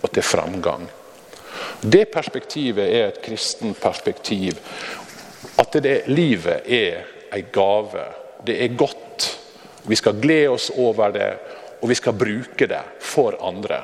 og 0.00 0.12
til 0.14 0.22
framgang. 0.22 0.86
Det 1.82 2.06
perspektivet 2.12 2.86
er 2.86 3.08
et 3.08 3.22
kristen 3.24 3.74
perspektiv. 3.74 4.60
At 5.58 5.74
det 5.82 6.04
livet 6.06 6.62
er 6.70 7.02
en 7.34 7.50
gave. 7.52 8.04
Det 8.46 8.56
er 8.62 8.76
godt. 8.78 9.26
Vi 9.90 9.98
skal 9.98 10.20
glede 10.22 10.54
oss 10.54 10.70
over 10.76 11.10
det, 11.10 11.30
og 11.80 11.88
vi 11.90 11.98
skal 11.98 12.14
bruke 12.14 12.68
det 12.70 12.82
for 13.02 13.34
andre. 13.42 13.82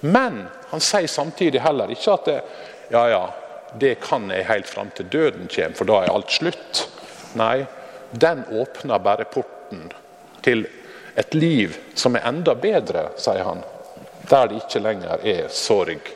Men 0.00 0.44
han 0.70 0.82
sier 0.82 1.10
samtidig 1.10 1.62
heller 1.62 1.90
ikke 1.90 2.14
at 2.14 2.28
det, 2.28 2.40
ja, 2.92 3.04
ja, 3.10 3.22
det 3.80 3.96
kan 4.04 4.30
jeg 4.30 4.46
helt 4.46 4.68
fram 4.68 4.90
til 4.94 5.08
døden 5.10 5.48
kommer, 5.50 5.76
for 5.78 5.88
da 5.88 6.02
er 6.02 6.14
alt 6.14 6.34
slutt. 6.34 6.86
Nei, 7.38 7.64
den 8.12 8.44
åpner 8.52 8.98
bare 8.98 9.24
porten 9.24 9.88
til 10.44 10.66
et 11.16 11.34
liv 11.34 11.76
som 11.94 12.16
er 12.16 12.26
enda 12.28 12.54
bedre, 12.54 13.08
sier 13.20 13.44
han. 13.44 13.62
Der 14.28 14.48
det 14.48 14.62
ikke 14.62 14.82
lenger 14.84 15.24
er 15.24 15.48
sorg, 15.52 16.12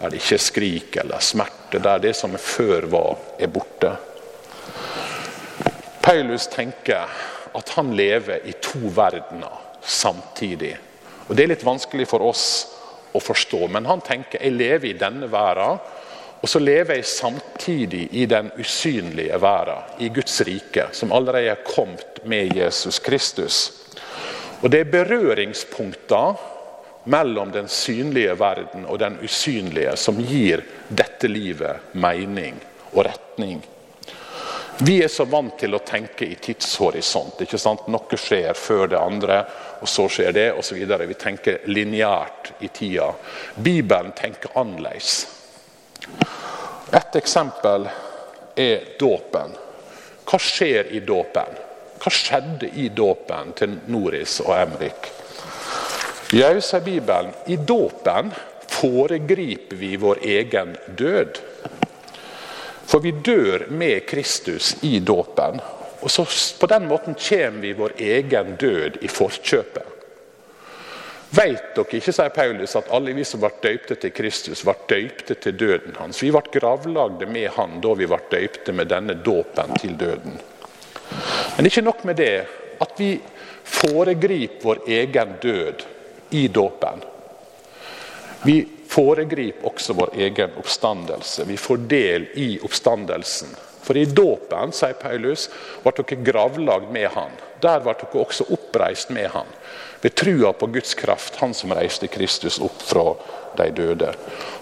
der 0.00 0.12
det 0.12 0.20
ikke 0.20 0.36
er 0.36 0.44
skrik 0.44 0.98
eller 1.02 1.24
smerte, 1.24 1.80
der 1.80 2.02
det 2.02 2.14
som 2.16 2.36
før 2.40 2.88
var, 2.92 3.16
er 3.38 3.52
borte. 3.52 3.92
Paulus 6.02 6.46
tenker 6.52 7.08
at 7.56 7.72
han 7.76 7.94
lever 7.96 8.44
i 8.46 8.52
to 8.62 8.90
verdener 8.94 9.62
samtidig. 9.82 10.76
Og 11.28 11.36
Det 11.36 11.44
er 11.44 11.50
litt 11.54 11.66
vanskelig 11.66 12.06
for 12.08 12.22
oss 12.22 12.46
å 13.16 13.20
forstå, 13.20 13.66
men 13.72 13.88
han 13.88 14.02
tenker 14.04 14.42
jeg 14.42 14.54
lever 14.54 14.90
i 14.90 14.98
denne 14.98 15.28
verden 15.32 15.80
og 16.40 16.48
så 16.48 16.60
lever 16.60 16.98
jeg 16.98 17.08
samtidig 17.08 18.08
i 18.12 18.26
den 18.26 18.50
usynlige 18.58 19.40
verden, 19.40 19.82
i 19.98 20.08
Guds 20.08 20.40
rike, 20.46 20.88
som 20.92 21.12
allerede 21.12 21.50
er 21.54 21.64
kommet 21.66 22.20
med 22.24 22.56
Jesus 22.56 22.98
Kristus. 22.98 23.72
Og 24.60 24.70
Det 24.70 24.80
er 24.80 24.92
berøringspunkter 24.92 26.34
mellom 27.04 27.52
den 27.52 27.68
synlige 27.68 28.38
verden 28.38 28.86
og 28.86 28.98
den 28.98 29.18
usynlige 29.22 29.96
som 29.96 30.18
gir 30.18 30.64
dette 30.88 31.28
livet 31.28 31.94
mening 31.94 32.58
og 32.92 33.04
retning. 33.06 33.62
Vi 34.78 34.98
er 35.02 35.08
så 35.08 35.24
vant 35.24 35.54
til 35.58 35.72
å 35.72 35.80
tenke 35.80 36.26
i 36.26 36.34
tidshorisont. 36.36 37.40
ikke 37.40 37.58
sant? 37.58 37.86
Noe 37.88 38.18
skjer 38.20 38.52
før 38.52 38.90
det 38.92 38.98
andre, 39.00 39.38
og 39.80 39.88
så 39.88 40.04
skjer 40.08 40.34
det 40.36 40.50
osv. 40.52 40.82
Vi 41.08 41.14
tenker 41.14 41.62
lineært 41.64 42.52
i 42.60 42.68
tida. 42.68 43.08
Bibelen 43.56 44.12
tenker 44.12 44.52
annerledes. 44.54 45.35
Et 46.92 47.16
eksempel 47.18 47.88
er 48.56 48.84
dåpen. 48.98 49.54
Hva 50.26 50.38
skjer 50.42 50.92
i 50.94 51.00
dåpen? 51.06 51.58
Hva 52.02 52.12
skjedde 52.12 52.70
i 52.78 52.88
dåpen 52.94 53.52
til 53.58 53.78
Noris 53.92 54.40
og 54.44 54.52
Emrik? 54.56 55.10
Jau, 56.34 56.60
Bibelen, 56.84 57.32
i 57.46 57.56
dåpen 57.56 58.32
foregriper 58.76 59.76
vi 59.76 59.96
vår 59.96 60.18
egen 60.22 60.76
død. 60.98 61.38
For 62.86 63.02
vi 63.02 63.12
dør 63.12 63.66
med 63.70 64.06
Kristus 64.06 64.76
i 64.82 64.98
dåpen. 65.00 65.60
Og 66.00 66.10
så 66.10 66.26
På 66.60 66.66
den 66.66 66.88
måten 66.88 67.14
kommer 67.14 67.60
vi 67.60 67.72
vår 67.72 67.92
egen 67.98 68.56
død 68.56 68.98
i 69.02 69.08
forkjøpet. 69.08 69.95
Vet 71.36 71.74
dere 71.76 71.98
ikke, 71.98 72.12
sier 72.14 72.32
Paulus, 72.32 72.76
at 72.78 72.88
alle 72.96 73.12
vi 73.16 73.24
som 73.26 73.42
ble 73.42 73.50
døypte 73.60 73.98
til 74.00 74.12
Kristus, 74.16 74.62
ble 74.64 74.74
døypte 74.88 75.36
til 75.36 75.56
døden 75.58 75.98
hans? 75.98 76.22
Vi 76.22 76.30
ble 76.32 76.40
gravlagde 76.54 77.28
med 77.28 77.50
han 77.58 77.76
da 77.84 77.92
vi 77.98 78.08
ble 78.08 78.20
døypte 78.30 78.72
med 78.72 78.88
denne 78.88 79.18
dåpen 79.26 79.74
til 79.82 79.98
døden. 80.00 80.38
Men 81.56 81.68
ikke 81.68 81.84
nok 81.84 82.04
med 82.08 82.16
det, 82.22 82.46
at 82.80 82.96
vi 82.96 83.10
foregriper 83.66 84.64
vår 84.64 84.82
egen 84.96 85.36
død 85.42 85.84
i 86.30 86.46
dåpen. 86.48 87.04
Vi 88.46 88.56
foregriper 88.88 89.68
også 89.68 89.96
vår 89.98 90.16
egen 90.16 90.56
oppstandelse. 90.56 91.44
Vi 91.44 91.56
får 91.60 91.84
del 91.90 92.28
i 92.40 92.48
oppstandelsen. 92.64 93.52
For 93.86 93.96
i 93.96 94.04
dåpen, 94.10 94.72
sier 94.74 94.96
Paulus, 94.98 95.46
ble 95.84 95.92
dere 95.94 96.22
gravlagd 96.26 96.90
med 96.94 97.06
han. 97.14 97.34
Der 97.62 97.84
ble 97.84 97.94
dere 98.00 98.22
også 98.24 98.48
oppreist 98.56 99.12
med 99.14 99.30
han 99.34 99.52
ved 100.02 100.14
trua 100.14 100.52
på 100.52 100.66
Guds 100.66 100.94
kraft, 100.94 101.36
han 101.40 101.54
som 101.54 101.72
reiste 101.74 102.06
Kristus 102.06 102.58
opp 102.62 102.82
fra 102.82 103.14
de 103.58 103.70
døde. 103.74 104.12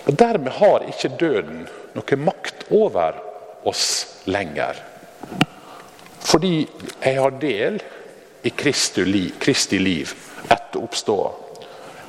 Og 0.07 0.17
Dermed 0.17 0.55
har 0.61 0.87
ikke 0.89 1.17
døden 1.21 1.65
noe 1.97 2.19
makt 2.21 2.67
over 2.73 3.19
oss 3.69 3.87
lenger. 4.29 4.79
Fordi 6.25 6.55
jeg 7.01 7.19
har 7.19 7.37
del 7.41 7.81
i 8.45 8.53
Kristi 8.57 9.05
liv, 9.05 9.35
Kristi 9.41 9.81
liv 9.81 10.15
etter 10.45 10.81
oppståa. 10.81 11.33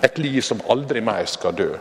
Et 0.03 0.17
liv 0.19 0.41
som 0.43 0.63
aldri 0.69 1.01
mer 1.03 1.25
skal 1.31 1.55
dø. 1.55 1.71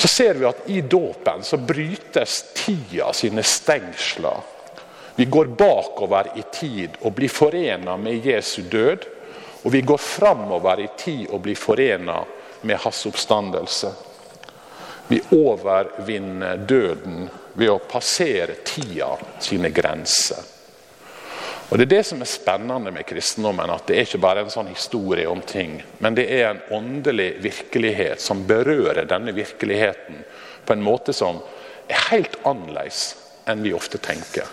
Så 0.00 0.08
ser 0.08 0.40
vi 0.40 0.48
at 0.48 0.64
i 0.72 0.80
dåpen 0.80 1.42
så 1.44 1.58
brytes 1.60 2.44
tida 2.56 3.12
sine 3.12 3.42
stengsler. 3.44 4.40
Vi 5.16 5.26
går 5.28 5.52
bakover 5.60 6.30
i 6.40 6.44
tid 6.52 6.96
og 7.02 7.12
blir 7.18 7.28
forena 7.28 7.98
med 8.00 8.24
Jesu 8.24 8.62
død 8.62 9.04
og 9.62 9.72
vi 9.72 9.80
går 9.80 9.98
framover 10.00 10.80
i 10.80 10.88
tid 10.96 11.26
og 11.28 11.42
blir 11.44 11.58
forena 11.58 12.22
med 12.60 12.80
hans 12.80 13.06
oppstandelse. 13.06 13.92
Vi 15.08 15.20
overvinner 15.36 16.56
døden 16.56 17.28
ved 17.52 17.68
å 17.68 17.80
passere 17.90 18.60
tida 18.64 19.10
sine 19.42 19.72
grenser. 19.74 20.59
Og 21.70 21.78
Det 21.78 21.84
er 21.84 21.90
det 21.96 22.06
som 22.06 22.20
er 22.20 22.26
spennende 22.26 22.90
med 22.90 23.06
kristendommen. 23.06 23.70
At 23.70 23.86
det 23.86 23.96
er 23.96 24.08
ikke 24.08 24.18
bare 24.22 24.42
en 24.42 24.50
sånn 24.50 24.72
historie 24.72 25.28
om 25.30 25.42
ting, 25.46 25.76
men 26.02 26.16
det 26.18 26.26
er 26.34 26.48
en 26.48 26.62
åndelig 26.74 27.36
virkelighet 27.44 28.20
som 28.20 28.42
berører 28.46 29.06
denne 29.06 29.34
virkeligheten 29.36 30.24
på 30.66 30.74
en 30.74 30.82
måte 30.82 31.14
som 31.14 31.38
er 31.86 32.08
helt 32.10 32.34
annerledes 32.46 33.14
enn 33.46 33.62
vi 33.62 33.74
ofte 33.74 34.00
tenker. 34.02 34.50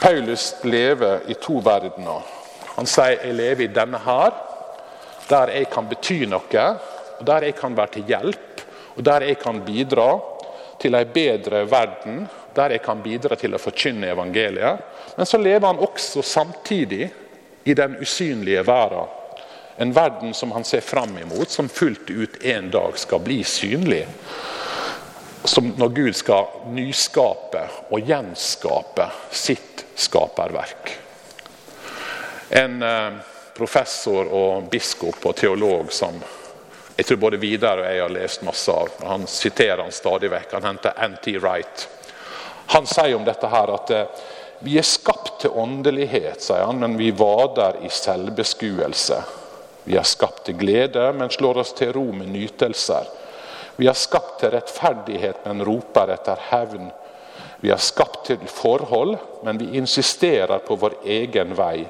Paulus 0.00 0.50
lever 0.66 1.30
i 1.30 1.34
to 1.42 1.60
verdener. 1.62 2.26
Han 2.74 2.86
sier 2.86 3.22
jeg 3.22 3.38
lever 3.38 3.64
i 3.66 3.72
denne 3.74 3.98
her, 4.02 4.34
der 5.30 5.54
jeg 5.54 5.70
kan 5.70 5.86
bety 5.90 6.24
noe, 6.30 6.66
og 7.18 7.24
der 7.26 7.48
jeg 7.48 7.56
kan 7.58 7.74
være 7.76 7.94
til 7.96 8.10
hjelp, 8.10 8.62
og 8.96 9.06
der 9.06 9.26
jeg 9.26 9.38
kan 9.42 9.62
bidra 9.66 10.10
til 10.80 10.94
en 10.94 11.12
bedre 11.14 11.64
verden 11.70 12.26
der 12.54 12.74
jeg 12.74 12.82
kan 12.82 13.02
bidra 13.02 13.36
til 13.38 13.54
å 13.54 13.60
forkynne 13.62 14.10
evangeliet. 14.12 14.84
Men 15.16 15.26
så 15.26 15.38
lever 15.38 15.66
han 15.66 15.82
også 15.82 16.22
samtidig 16.22 17.08
i 17.64 17.74
den 17.74 17.96
usynlige 18.00 18.64
verden. 18.66 19.14
En 19.78 19.92
verden 19.94 20.34
som 20.34 20.52
han 20.52 20.64
ser 20.64 20.80
fram 20.82 21.18
imot, 21.18 21.50
som 21.50 21.68
fullt 21.68 22.10
ut 22.10 22.42
en 22.42 22.70
dag 22.70 22.98
skal 22.98 23.20
bli 23.22 23.44
synlig. 23.46 24.06
Som 25.44 25.70
når 25.78 25.92
Gud 25.94 26.16
skal 26.18 26.48
nyskape 26.74 27.62
og 27.94 28.10
gjenskape 28.10 29.06
sitt 29.30 29.84
skaperverk. 29.94 30.90
En 32.58 32.82
eh, 32.82 33.20
professor 33.54 34.30
og 34.34 34.66
biskop 34.72 35.22
og 35.30 35.36
teolog 35.38 35.92
som 35.94 36.18
jeg 36.98 37.06
tror 37.06 37.16
både 37.22 37.38
Vidar 37.38 37.78
og 37.78 37.86
jeg 37.86 38.00
har 38.02 38.10
lest 38.10 38.42
masse 38.42 38.72
av. 38.74 38.88
Han 39.06 39.26
siterer 39.30 39.84
han 39.84 39.94
stadig 39.94 40.32
vekk. 40.32 40.56
Han 40.56 40.64
henter 40.66 40.96
N.T. 41.04 41.36
Wright. 41.38 41.84
Han 42.74 42.88
sier 42.90 43.14
om 43.14 43.22
dette 43.24 43.46
her 43.52 43.70
at 43.70 43.92
eh, 43.94 44.24
vi 44.66 44.74
er 44.80 44.86
skapt 44.86 45.36
til 45.44 45.54
åndelighet, 45.54 46.42
sier 46.42 46.66
han, 46.66 46.82
men 46.82 46.96
vi 46.98 47.12
vader 47.14 47.78
i 47.86 47.92
selvbeskuelse. 47.94 49.20
Vi 49.86 49.94
er 49.94 50.10
skapt 50.10 50.42
til 50.48 50.58
glede, 50.58 51.06
men 51.14 51.30
slår 51.30 51.62
oss 51.62 51.70
til 51.78 51.94
ro 51.94 52.08
med 52.10 52.34
nytelser. 52.34 53.06
Vi 53.78 53.86
er 53.86 53.94
skapt 53.94 54.40
til 54.42 54.56
rettferdighet, 54.56 55.44
men 55.46 55.62
roper 55.70 56.10
etter 56.18 56.48
hevn. 56.50 56.90
Vi 57.62 57.70
er 57.70 57.78
skapt 57.78 58.24
til 58.26 58.42
forhold, 58.50 59.20
men 59.46 59.62
vi 59.62 59.76
insisterer 59.78 60.66
på 60.66 60.74
vår 60.82 60.98
egen 61.06 61.54
vei. 61.54 61.86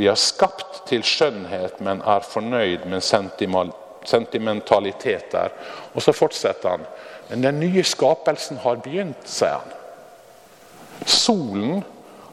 Vi 0.00 0.08
er 0.08 0.16
skapt 0.16 0.86
til 0.88 1.04
skjønnhet, 1.04 1.76
men 1.84 2.00
er 2.00 2.24
fornøyd 2.24 2.88
med 2.88 3.04
sentimentaliteter. 4.08 5.52
Og 5.94 6.02
så 6.02 6.14
fortsetter 6.16 6.76
han. 6.76 6.86
Men 7.28 7.42
den 7.42 7.60
nye 7.60 7.84
skapelsen 7.84 8.60
har 8.62 8.82
begynt, 8.84 9.26
sier 9.26 9.58
han. 9.58 9.72
Solen 11.06 11.82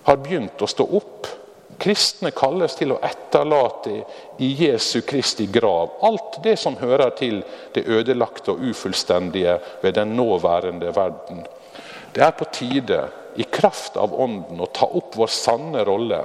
har 0.03 0.20
begynt 0.22 0.62
å 0.62 0.70
stå 0.70 0.86
opp. 1.00 1.30
Kristne 1.84 2.30
kalles 2.36 2.77
til 2.77 2.94
å 2.94 3.00
etterlate 3.03 4.03
i 4.44 4.51
Jesu 4.56 5.01
Kristi 5.08 5.50
grav 5.51 5.98
alt 6.06 6.38
det 6.46 6.56
som 6.62 6.77
hører 6.80 7.12
til 7.18 7.42
det 7.75 7.84
ødelagte 7.89 8.53
og 8.53 8.62
ufullstendige 8.70 9.58
ved 9.82 9.98
den 9.98 10.13
nåværende 10.15 10.94
verden. 10.96 11.44
Det 12.13 12.22
er 12.24 12.38
på 12.38 12.48
tide, 12.53 13.01
i 13.36 13.44
kraft 13.50 13.98
av 13.98 14.13
Ånden, 14.13 14.60
å 14.62 14.70
ta 14.70 14.86
opp 14.86 15.15
vår 15.18 15.32
sanne 15.34 15.82
rolle, 15.88 16.20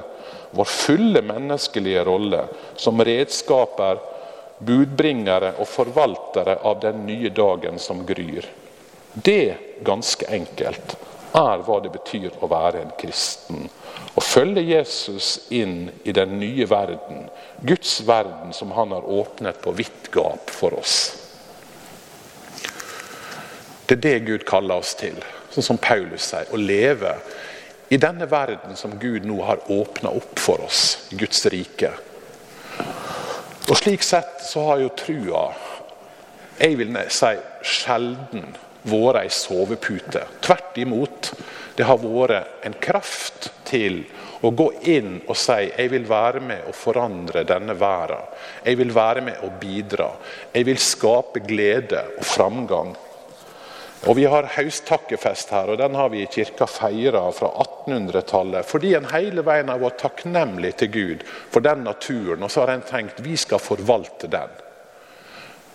vår 0.53 0.69
fulle 0.69 1.23
menneskelige 1.25 2.03
rolle, 2.05 2.43
som 2.77 3.01
redskaper, 3.01 4.03
budbringere 4.59 5.55
og 5.59 5.69
forvaltere 5.71 6.59
av 6.67 6.81
den 6.83 7.05
nye 7.07 7.31
dagen 7.35 7.79
som 7.79 8.05
gryr. 8.07 8.47
Det, 9.13 9.57
ganske 9.85 10.27
enkelt, 10.31 10.97
er 11.37 11.63
hva 11.65 11.79
det 11.85 11.93
betyr 11.95 12.35
å 12.41 12.49
være 12.51 12.83
en 12.83 12.93
kristen. 12.99 13.69
Å 14.15 14.25
følge 14.25 14.65
Jesus 14.65 15.49
inn 15.55 15.91
i 16.05 16.15
den 16.17 16.39
nye 16.41 16.67
verden, 16.69 17.29
Guds 17.63 18.01
verden 18.07 18.53
som 18.57 18.73
han 18.75 18.95
har 18.97 19.07
åpnet 19.07 19.61
på 19.63 19.75
vidt 19.79 20.11
gap 20.15 20.51
for 20.51 20.79
oss. 20.79 20.99
Det 23.89 23.97
er 23.97 24.05
det 24.05 24.19
Gud 24.27 24.45
kaller 24.49 24.83
oss 24.83 24.93
til, 25.01 25.17
sånn 25.55 25.65
som 25.65 25.79
Paulus 25.81 26.27
sier. 26.29 26.49
Å 26.53 26.61
leve 26.61 27.15
i 27.89 27.97
denne 27.97 28.27
verden 28.29 28.77
som 28.77 28.99
Gud 29.01 29.25
nå 29.25 29.39
har 29.47 29.63
åpna 29.73 30.13
opp 30.13 30.37
for 30.41 30.61
oss, 30.67 31.09
Guds 31.17 31.47
rike. 31.49 31.95
Og 33.69 33.77
Slik 33.77 34.03
sett 34.03 34.41
så 34.45 34.65
har 34.71 34.81
jo 34.83 34.95
trua 34.97 35.49
jeg 36.59 36.75
vil 36.75 36.97
si 37.15 37.29
sjelden 37.63 38.49
vært 38.89 39.21
ei 39.21 39.29
sovepute. 39.31 40.25
Tvert 40.43 40.79
imot. 40.83 41.31
Det 41.79 41.87
har 41.87 42.01
vært 42.03 42.65
en 42.67 42.75
kraft 42.83 43.53
til 43.69 44.01
å 44.43 44.51
gå 44.55 44.67
inn 44.91 45.21
og 45.29 45.37
si 45.39 45.69
jeg 45.69 45.91
vil 45.93 46.07
være 46.09 46.43
med 46.43 46.67
å 46.67 46.75
forandre 46.75 47.45
denne 47.47 47.77
verden. 47.79 48.27
Jeg 48.65 48.81
vil 48.81 48.91
være 48.95 49.23
med 49.29 49.45
å 49.47 49.53
bidra. 49.61 50.11
Jeg 50.55 50.67
vil 50.67 50.83
skape 50.83 51.45
glede 51.47 52.03
og 52.17 52.27
framgang. 52.27 52.97
Og 54.07 54.17
Vi 54.17 54.25
har 54.31 54.47
høsttakkefest 54.55 55.51
her, 55.51 55.73
og 55.73 55.79
den 55.81 55.97
har 55.99 56.09
vi 56.13 56.23
i 56.23 56.31
kirka 56.31 56.69
feira 56.71 57.25
fra 57.35 57.51
1800-tallet. 57.65 58.67
Fordi 58.67 58.95
en 58.95 59.09
hele 59.11 59.43
veien 59.45 59.69
har 59.69 59.81
vært 59.83 59.99
takknemlig 60.05 60.77
til 60.79 60.93
Gud 60.95 61.25
for 61.51 61.65
den 61.65 61.83
naturen. 61.85 62.43
Og 62.43 62.51
så 62.51 62.63
har 62.63 62.77
en 62.77 62.87
tenkt 62.87 63.21
vi 63.25 63.37
skal 63.37 63.59
forvalte 63.59 64.31
den. 64.31 64.55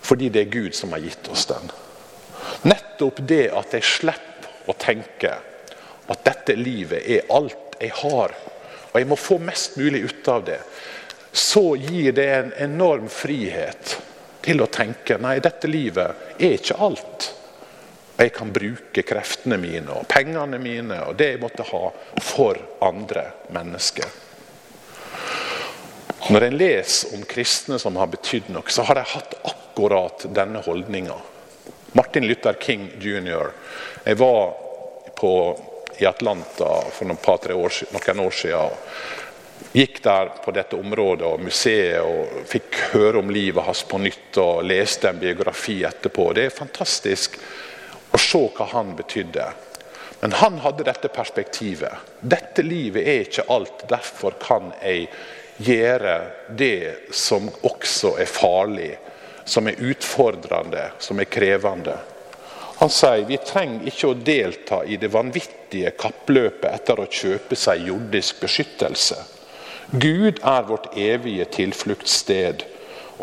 Fordi 0.04 0.30
det 0.30 0.46
er 0.46 0.56
Gud 0.56 0.76
som 0.76 0.96
har 0.96 1.04
gitt 1.04 1.28
oss 1.32 1.46
den. 1.52 1.68
Nettopp 2.64 3.20
det 3.28 3.50
at 3.56 3.76
jeg 3.76 3.88
slipper 3.88 4.72
å 4.72 4.76
tenke 4.80 5.36
at 6.08 6.24
dette 6.24 6.56
livet 6.56 7.04
er 7.04 7.28
alt 7.32 7.78
jeg 7.80 7.92
har, 8.04 8.32
og 8.92 9.00
jeg 9.00 9.08
må 9.10 9.18
få 9.20 9.40
mest 9.44 9.78
mulig 9.80 10.04
ut 10.08 10.28
av 10.32 10.44
det, 10.48 10.60
så 11.32 11.74
gir 11.76 12.14
det 12.16 12.28
en 12.32 12.52
enorm 12.68 13.08
frihet 13.12 13.98
til 14.44 14.62
å 14.62 14.70
tenke 14.72 15.18
nei, 15.24 15.40
dette 15.44 15.68
livet 15.72 16.38
er 16.38 16.60
ikke 16.60 16.78
alt. 16.84 17.33
Jeg 18.18 18.34
kan 18.34 18.52
bruke 18.54 19.02
kreftene 19.02 19.58
mine 19.58 19.90
og 19.96 20.06
pengene 20.10 20.60
mine 20.62 21.00
og 21.08 21.16
det 21.18 21.32
jeg 21.32 21.42
måtte 21.42 21.66
ha, 21.66 21.88
for 22.22 22.60
andre 22.86 23.26
mennesker. 23.56 24.20
Når 26.30 26.46
en 26.48 26.58
leser 26.58 27.16
om 27.18 27.24
kristne 27.28 27.80
som 27.82 27.98
har 28.00 28.12
betydd 28.14 28.52
noe, 28.54 28.70
så 28.72 28.86
har 28.88 29.00
de 29.00 29.08
hatt 29.16 29.34
akkurat 29.50 30.24
denne 30.32 30.62
holdninga. 30.64 31.18
Martin 31.98 32.28
Luther 32.30 32.56
King 32.62 32.86
jr. 33.02 33.52
Jeg 34.06 34.18
var 34.22 34.54
på, 35.18 35.34
i 36.00 36.06
Atlanta 36.06 36.70
for 36.94 37.10
noen, 37.10 37.20
år, 37.58 37.82
noen 37.92 38.24
år 38.24 38.38
siden. 38.40 38.80
Gikk 39.74 40.00
der 40.06 40.32
på 40.44 40.54
dette 40.54 40.78
området 40.78 41.28
og 41.28 41.44
museet 41.44 42.02
og 42.06 42.48
fikk 42.50 42.80
høre 42.94 43.22
om 43.24 43.30
livet 43.34 43.66
hans 43.66 43.84
på 43.90 44.00
nytt 44.02 44.38
og 44.42 44.64
leste 44.70 45.10
en 45.10 45.22
biografi 45.22 45.82
etterpå. 45.88 46.30
Det 46.34 46.48
er 46.48 46.56
fantastisk 46.56 47.38
å 48.14 48.22
se 48.22 48.44
hva 48.58 48.70
han 48.74 48.96
betydde. 48.96 49.48
Men 50.22 50.36
han 50.40 50.60
hadde 50.64 50.86
dette 50.88 51.10
perspektivet. 51.12 52.14
Dette 52.22 52.64
livet 52.64 53.08
er 53.08 53.26
ikke 53.26 53.48
alt, 53.52 53.88
derfor 53.90 54.38
kan 54.40 54.72
jeg 54.80 55.10
gjøre 55.64 56.14
det 56.56 57.12
som 57.12 57.50
også 57.68 58.16
er 58.24 58.30
farlig 58.30 58.94
som 59.46 59.68
er 59.68 59.80
utfordrende, 59.80 60.92
som 61.00 61.20
er 61.20 61.30
krevende. 61.32 61.98
Han 62.80 62.92
sier 62.92 63.26
vi 63.28 63.38
trenger 63.46 63.88
ikke 63.88 64.10
å 64.10 64.18
delta 64.18 64.82
i 64.86 64.98
det 65.00 65.12
vanvittige 65.14 65.94
kappløpet 66.00 66.70
etter 66.72 67.00
å 67.00 67.10
kjøpe 67.10 67.58
seg 67.60 67.88
jordisk 67.88 68.42
beskyttelse. 68.44 69.20
Gud 69.92 70.40
er 70.40 70.68
vårt 70.68 70.90
evige 70.98 71.46
tilfluktssted. 71.54 72.64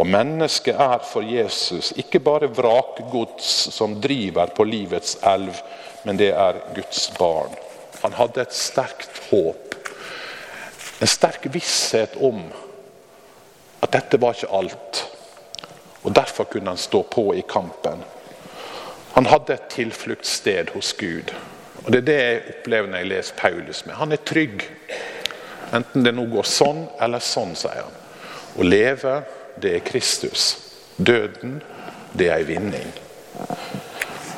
Og 0.01 0.09
mennesket 0.09 0.79
er 0.81 1.03
for 1.05 1.27
Jesus 1.27 1.91
ikke 2.01 2.23
bare 2.25 2.49
vrakgods 2.57 3.51
som 3.75 3.99
driver 4.01 4.49
på 4.57 4.65
livets 4.65 5.19
elv, 5.29 5.59
men 6.09 6.17
det 6.17 6.31
er 6.33 6.63
Guds 6.75 7.11
barn. 7.19 7.53
Han 8.01 8.17
hadde 8.17 8.47
et 8.47 8.57
sterkt 8.57 9.21
håp, 9.29 9.77
en 11.01 11.11
sterk 11.11 11.45
visshet 11.53 12.17
om 12.17 12.47
at 13.85 13.93
dette 13.93 14.21
var 14.21 14.37
ikke 14.37 14.53
alt. 14.57 15.03
Og 16.01 16.15
Derfor 16.17 16.49
kunne 16.49 16.73
han 16.73 16.81
stå 16.81 17.03
på 17.03 17.35
i 17.37 17.45
kampen. 17.49 18.01
Han 19.13 19.27
hadde 19.29 19.53
et 19.53 19.69
tilfluktssted 19.73 20.73
hos 20.75 20.93
Gud. 20.97 21.33
Og 21.85 21.93
Det 21.93 21.99
er 21.99 22.07
det 22.09 22.19
jeg 22.21 22.43
opplever 22.55 22.89
når 22.89 23.03
jeg 23.03 23.11
leser 23.11 23.37
Paulus 23.37 23.85
med. 23.87 23.95
Han 24.01 24.13
er 24.13 24.25
trygg. 24.25 24.65
Enten 25.77 26.05
det 26.05 26.15
nå 26.17 26.25
går 26.33 26.49
sånn 26.49 26.87
eller 27.01 27.21
sånn, 27.25 27.53
sier 27.57 27.85
han. 27.85 28.01
Å 28.57 28.65
leve, 28.65 29.21
det 29.61 29.75
er 29.77 29.85
Kristus. 29.85 30.57
Døden, 30.97 31.61
det 32.13 32.29
er 32.29 32.41
ei 32.41 32.49
vinning. 32.49 32.93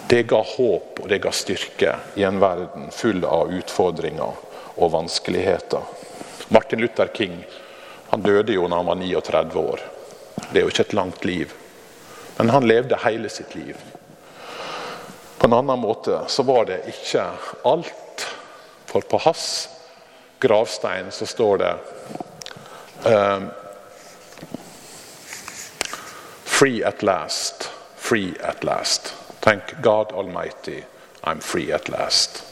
Det 0.06 0.22
ga 0.28 0.42
håp 0.44 1.00
og 1.00 1.08
det 1.08 1.22
ga 1.24 1.32
styrke 1.32 1.94
i 2.20 2.26
en 2.28 2.40
verden 2.42 2.90
full 2.92 3.24
av 3.24 3.52
utfordringer 3.54 4.42
og 4.76 4.92
vanskeligheter. 4.92 5.87
Martin 6.52 6.82
Luther 6.85 7.08
King 7.16 7.38
han 8.12 8.22
døde 8.22 8.52
jo 8.52 8.66
da 8.68 8.76
han 8.76 8.90
var 8.90 8.98
39 9.00 9.56
år. 9.56 9.80
Det 10.50 10.61
er 10.61 10.66
jo 10.66 10.72
ikke 10.72 10.85
et 10.85 10.98
langt 10.98 11.24
liv. 11.24 11.54
Men 12.37 12.50
han 12.52 12.66
levde 12.68 12.98
hele 13.06 13.30
sitt 13.32 13.54
liv. 13.56 13.78
På 15.38 15.48
en 15.48 15.56
annen 15.56 15.80
måte 15.80 16.20
så 16.28 16.44
var 16.44 16.68
det 16.68 16.82
ikke 16.92 17.24
alt. 17.64 18.26
For 18.87 19.00
på 19.08 19.22
hans 19.24 19.46
gravstein 20.44 21.08
så 21.11 21.26
står 21.26 21.62
det 21.62 21.72
um, 23.08 23.48
Free 26.62 26.85
at 26.85 27.03
last, 27.03 27.70
free 27.96 28.35
at 28.40 28.64
last. 28.64 29.14
Thank 29.40 29.62
God 29.81 30.12
Almighty, 30.12 30.85
I'm 31.25 31.40
free 31.40 31.72
at 31.72 31.88
last. 31.88 32.44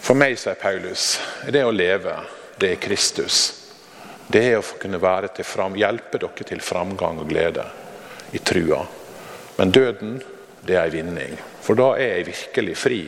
For 0.00 0.16
meg, 0.16 0.38
sier 0.40 0.56
Paulus, 0.56 1.18
er 1.44 1.52
det 1.52 1.66
å 1.68 1.74
leve, 1.74 2.14
det 2.56 2.70
er 2.72 2.80
Kristus. 2.80 3.42
Det 4.32 4.40
er 4.54 4.56
å 4.56 4.64
kunne 4.80 5.02
være 5.04 5.34
til 5.36 5.44
fram, 5.44 5.76
hjelpe 5.76 6.22
dere 6.24 6.48
til 6.48 6.64
framgang 6.64 7.20
og 7.20 7.28
glede 7.28 7.68
i 8.32 8.40
trua. 8.40 8.80
Men 9.60 9.76
døden, 9.76 10.16
det 10.64 10.80
er 10.80 10.88
en 10.88 10.96
vinning. 10.96 11.38
For 11.60 11.76
da 11.76 11.92
er 12.00 12.22
jeg 12.22 12.30
virkelig 12.32 12.80
fri. 12.86 13.02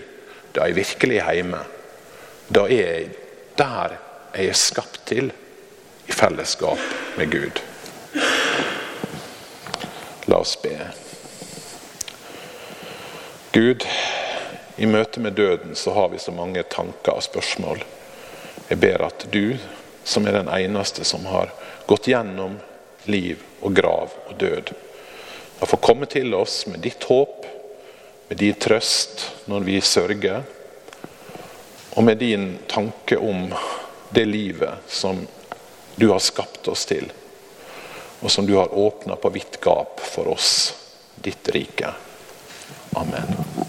Da 0.52 0.66
er 0.66 0.74
jeg 0.74 0.82
virkelig 0.82 1.22
hjemme. 1.24 1.64
Da 2.52 2.68
er 2.68 2.84
jeg 2.84 3.12
der 3.56 4.00
jeg 4.36 4.52
er 4.52 4.64
skapt 4.68 5.06
til, 5.08 5.32
i 6.04 6.20
fellesskap 6.20 6.90
med 7.16 7.32
Gud. 7.32 7.68
La 10.32 10.38
oss 10.38 10.62
be. 10.62 10.78
Gud, 13.52 13.84
i 14.76 14.86
møte 14.86 15.20
med 15.20 15.36
døden 15.36 15.74
så 15.76 15.92
har 15.92 16.08
vi 16.08 16.18
så 16.18 16.32
mange 16.32 16.62
tanker 16.62 17.18
og 17.18 17.26
spørsmål. 17.26 17.82
Jeg 18.70 18.80
ber 18.80 19.04
at 19.10 19.26
du, 19.28 19.58
som 20.08 20.24
er 20.24 20.38
den 20.38 20.48
eneste 20.48 21.04
som 21.04 21.28
har 21.28 21.52
gått 21.84 22.08
gjennom 22.08 22.56
liv 23.12 23.44
og 23.60 23.76
grav 23.76 24.16
og 24.24 24.32
død, 24.40 24.72
da 25.60 25.68
får 25.68 25.84
komme 25.84 26.08
til 26.08 26.32
oss 26.32 26.62
med 26.64 26.80
ditt 26.80 27.04
håp, 27.12 27.44
med 28.32 28.40
din 28.40 28.56
trøst 28.56 29.28
når 29.52 29.68
vi 29.68 29.78
sørger, 29.84 30.48
og 31.92 32.08
med 32.08 32.24
din 32.24 32.54
tanke 32.72 33.20
om 33.20 33.50
det 34.16 34.24
livet 34.32 34.80
som 34.88 35.26
du 36.00 36.08
har 36.08 36.24
skapt 36.24 36.72
oss 36.72 36.88
til, 36.88 37.12
og 38.22 38.30
som 38.30 38.46
du 38.46 38.54
har 38.56 38.74
åpna 38.74 39.16
på 39.16 39.28
vidt 39.34 39.60
gap 39.60 40.00
for 40.00 40.30
oss, 40.30 40.74
ditt 41.16 41.48
rike. 41.54 41.90
Amen. 42.94 43.61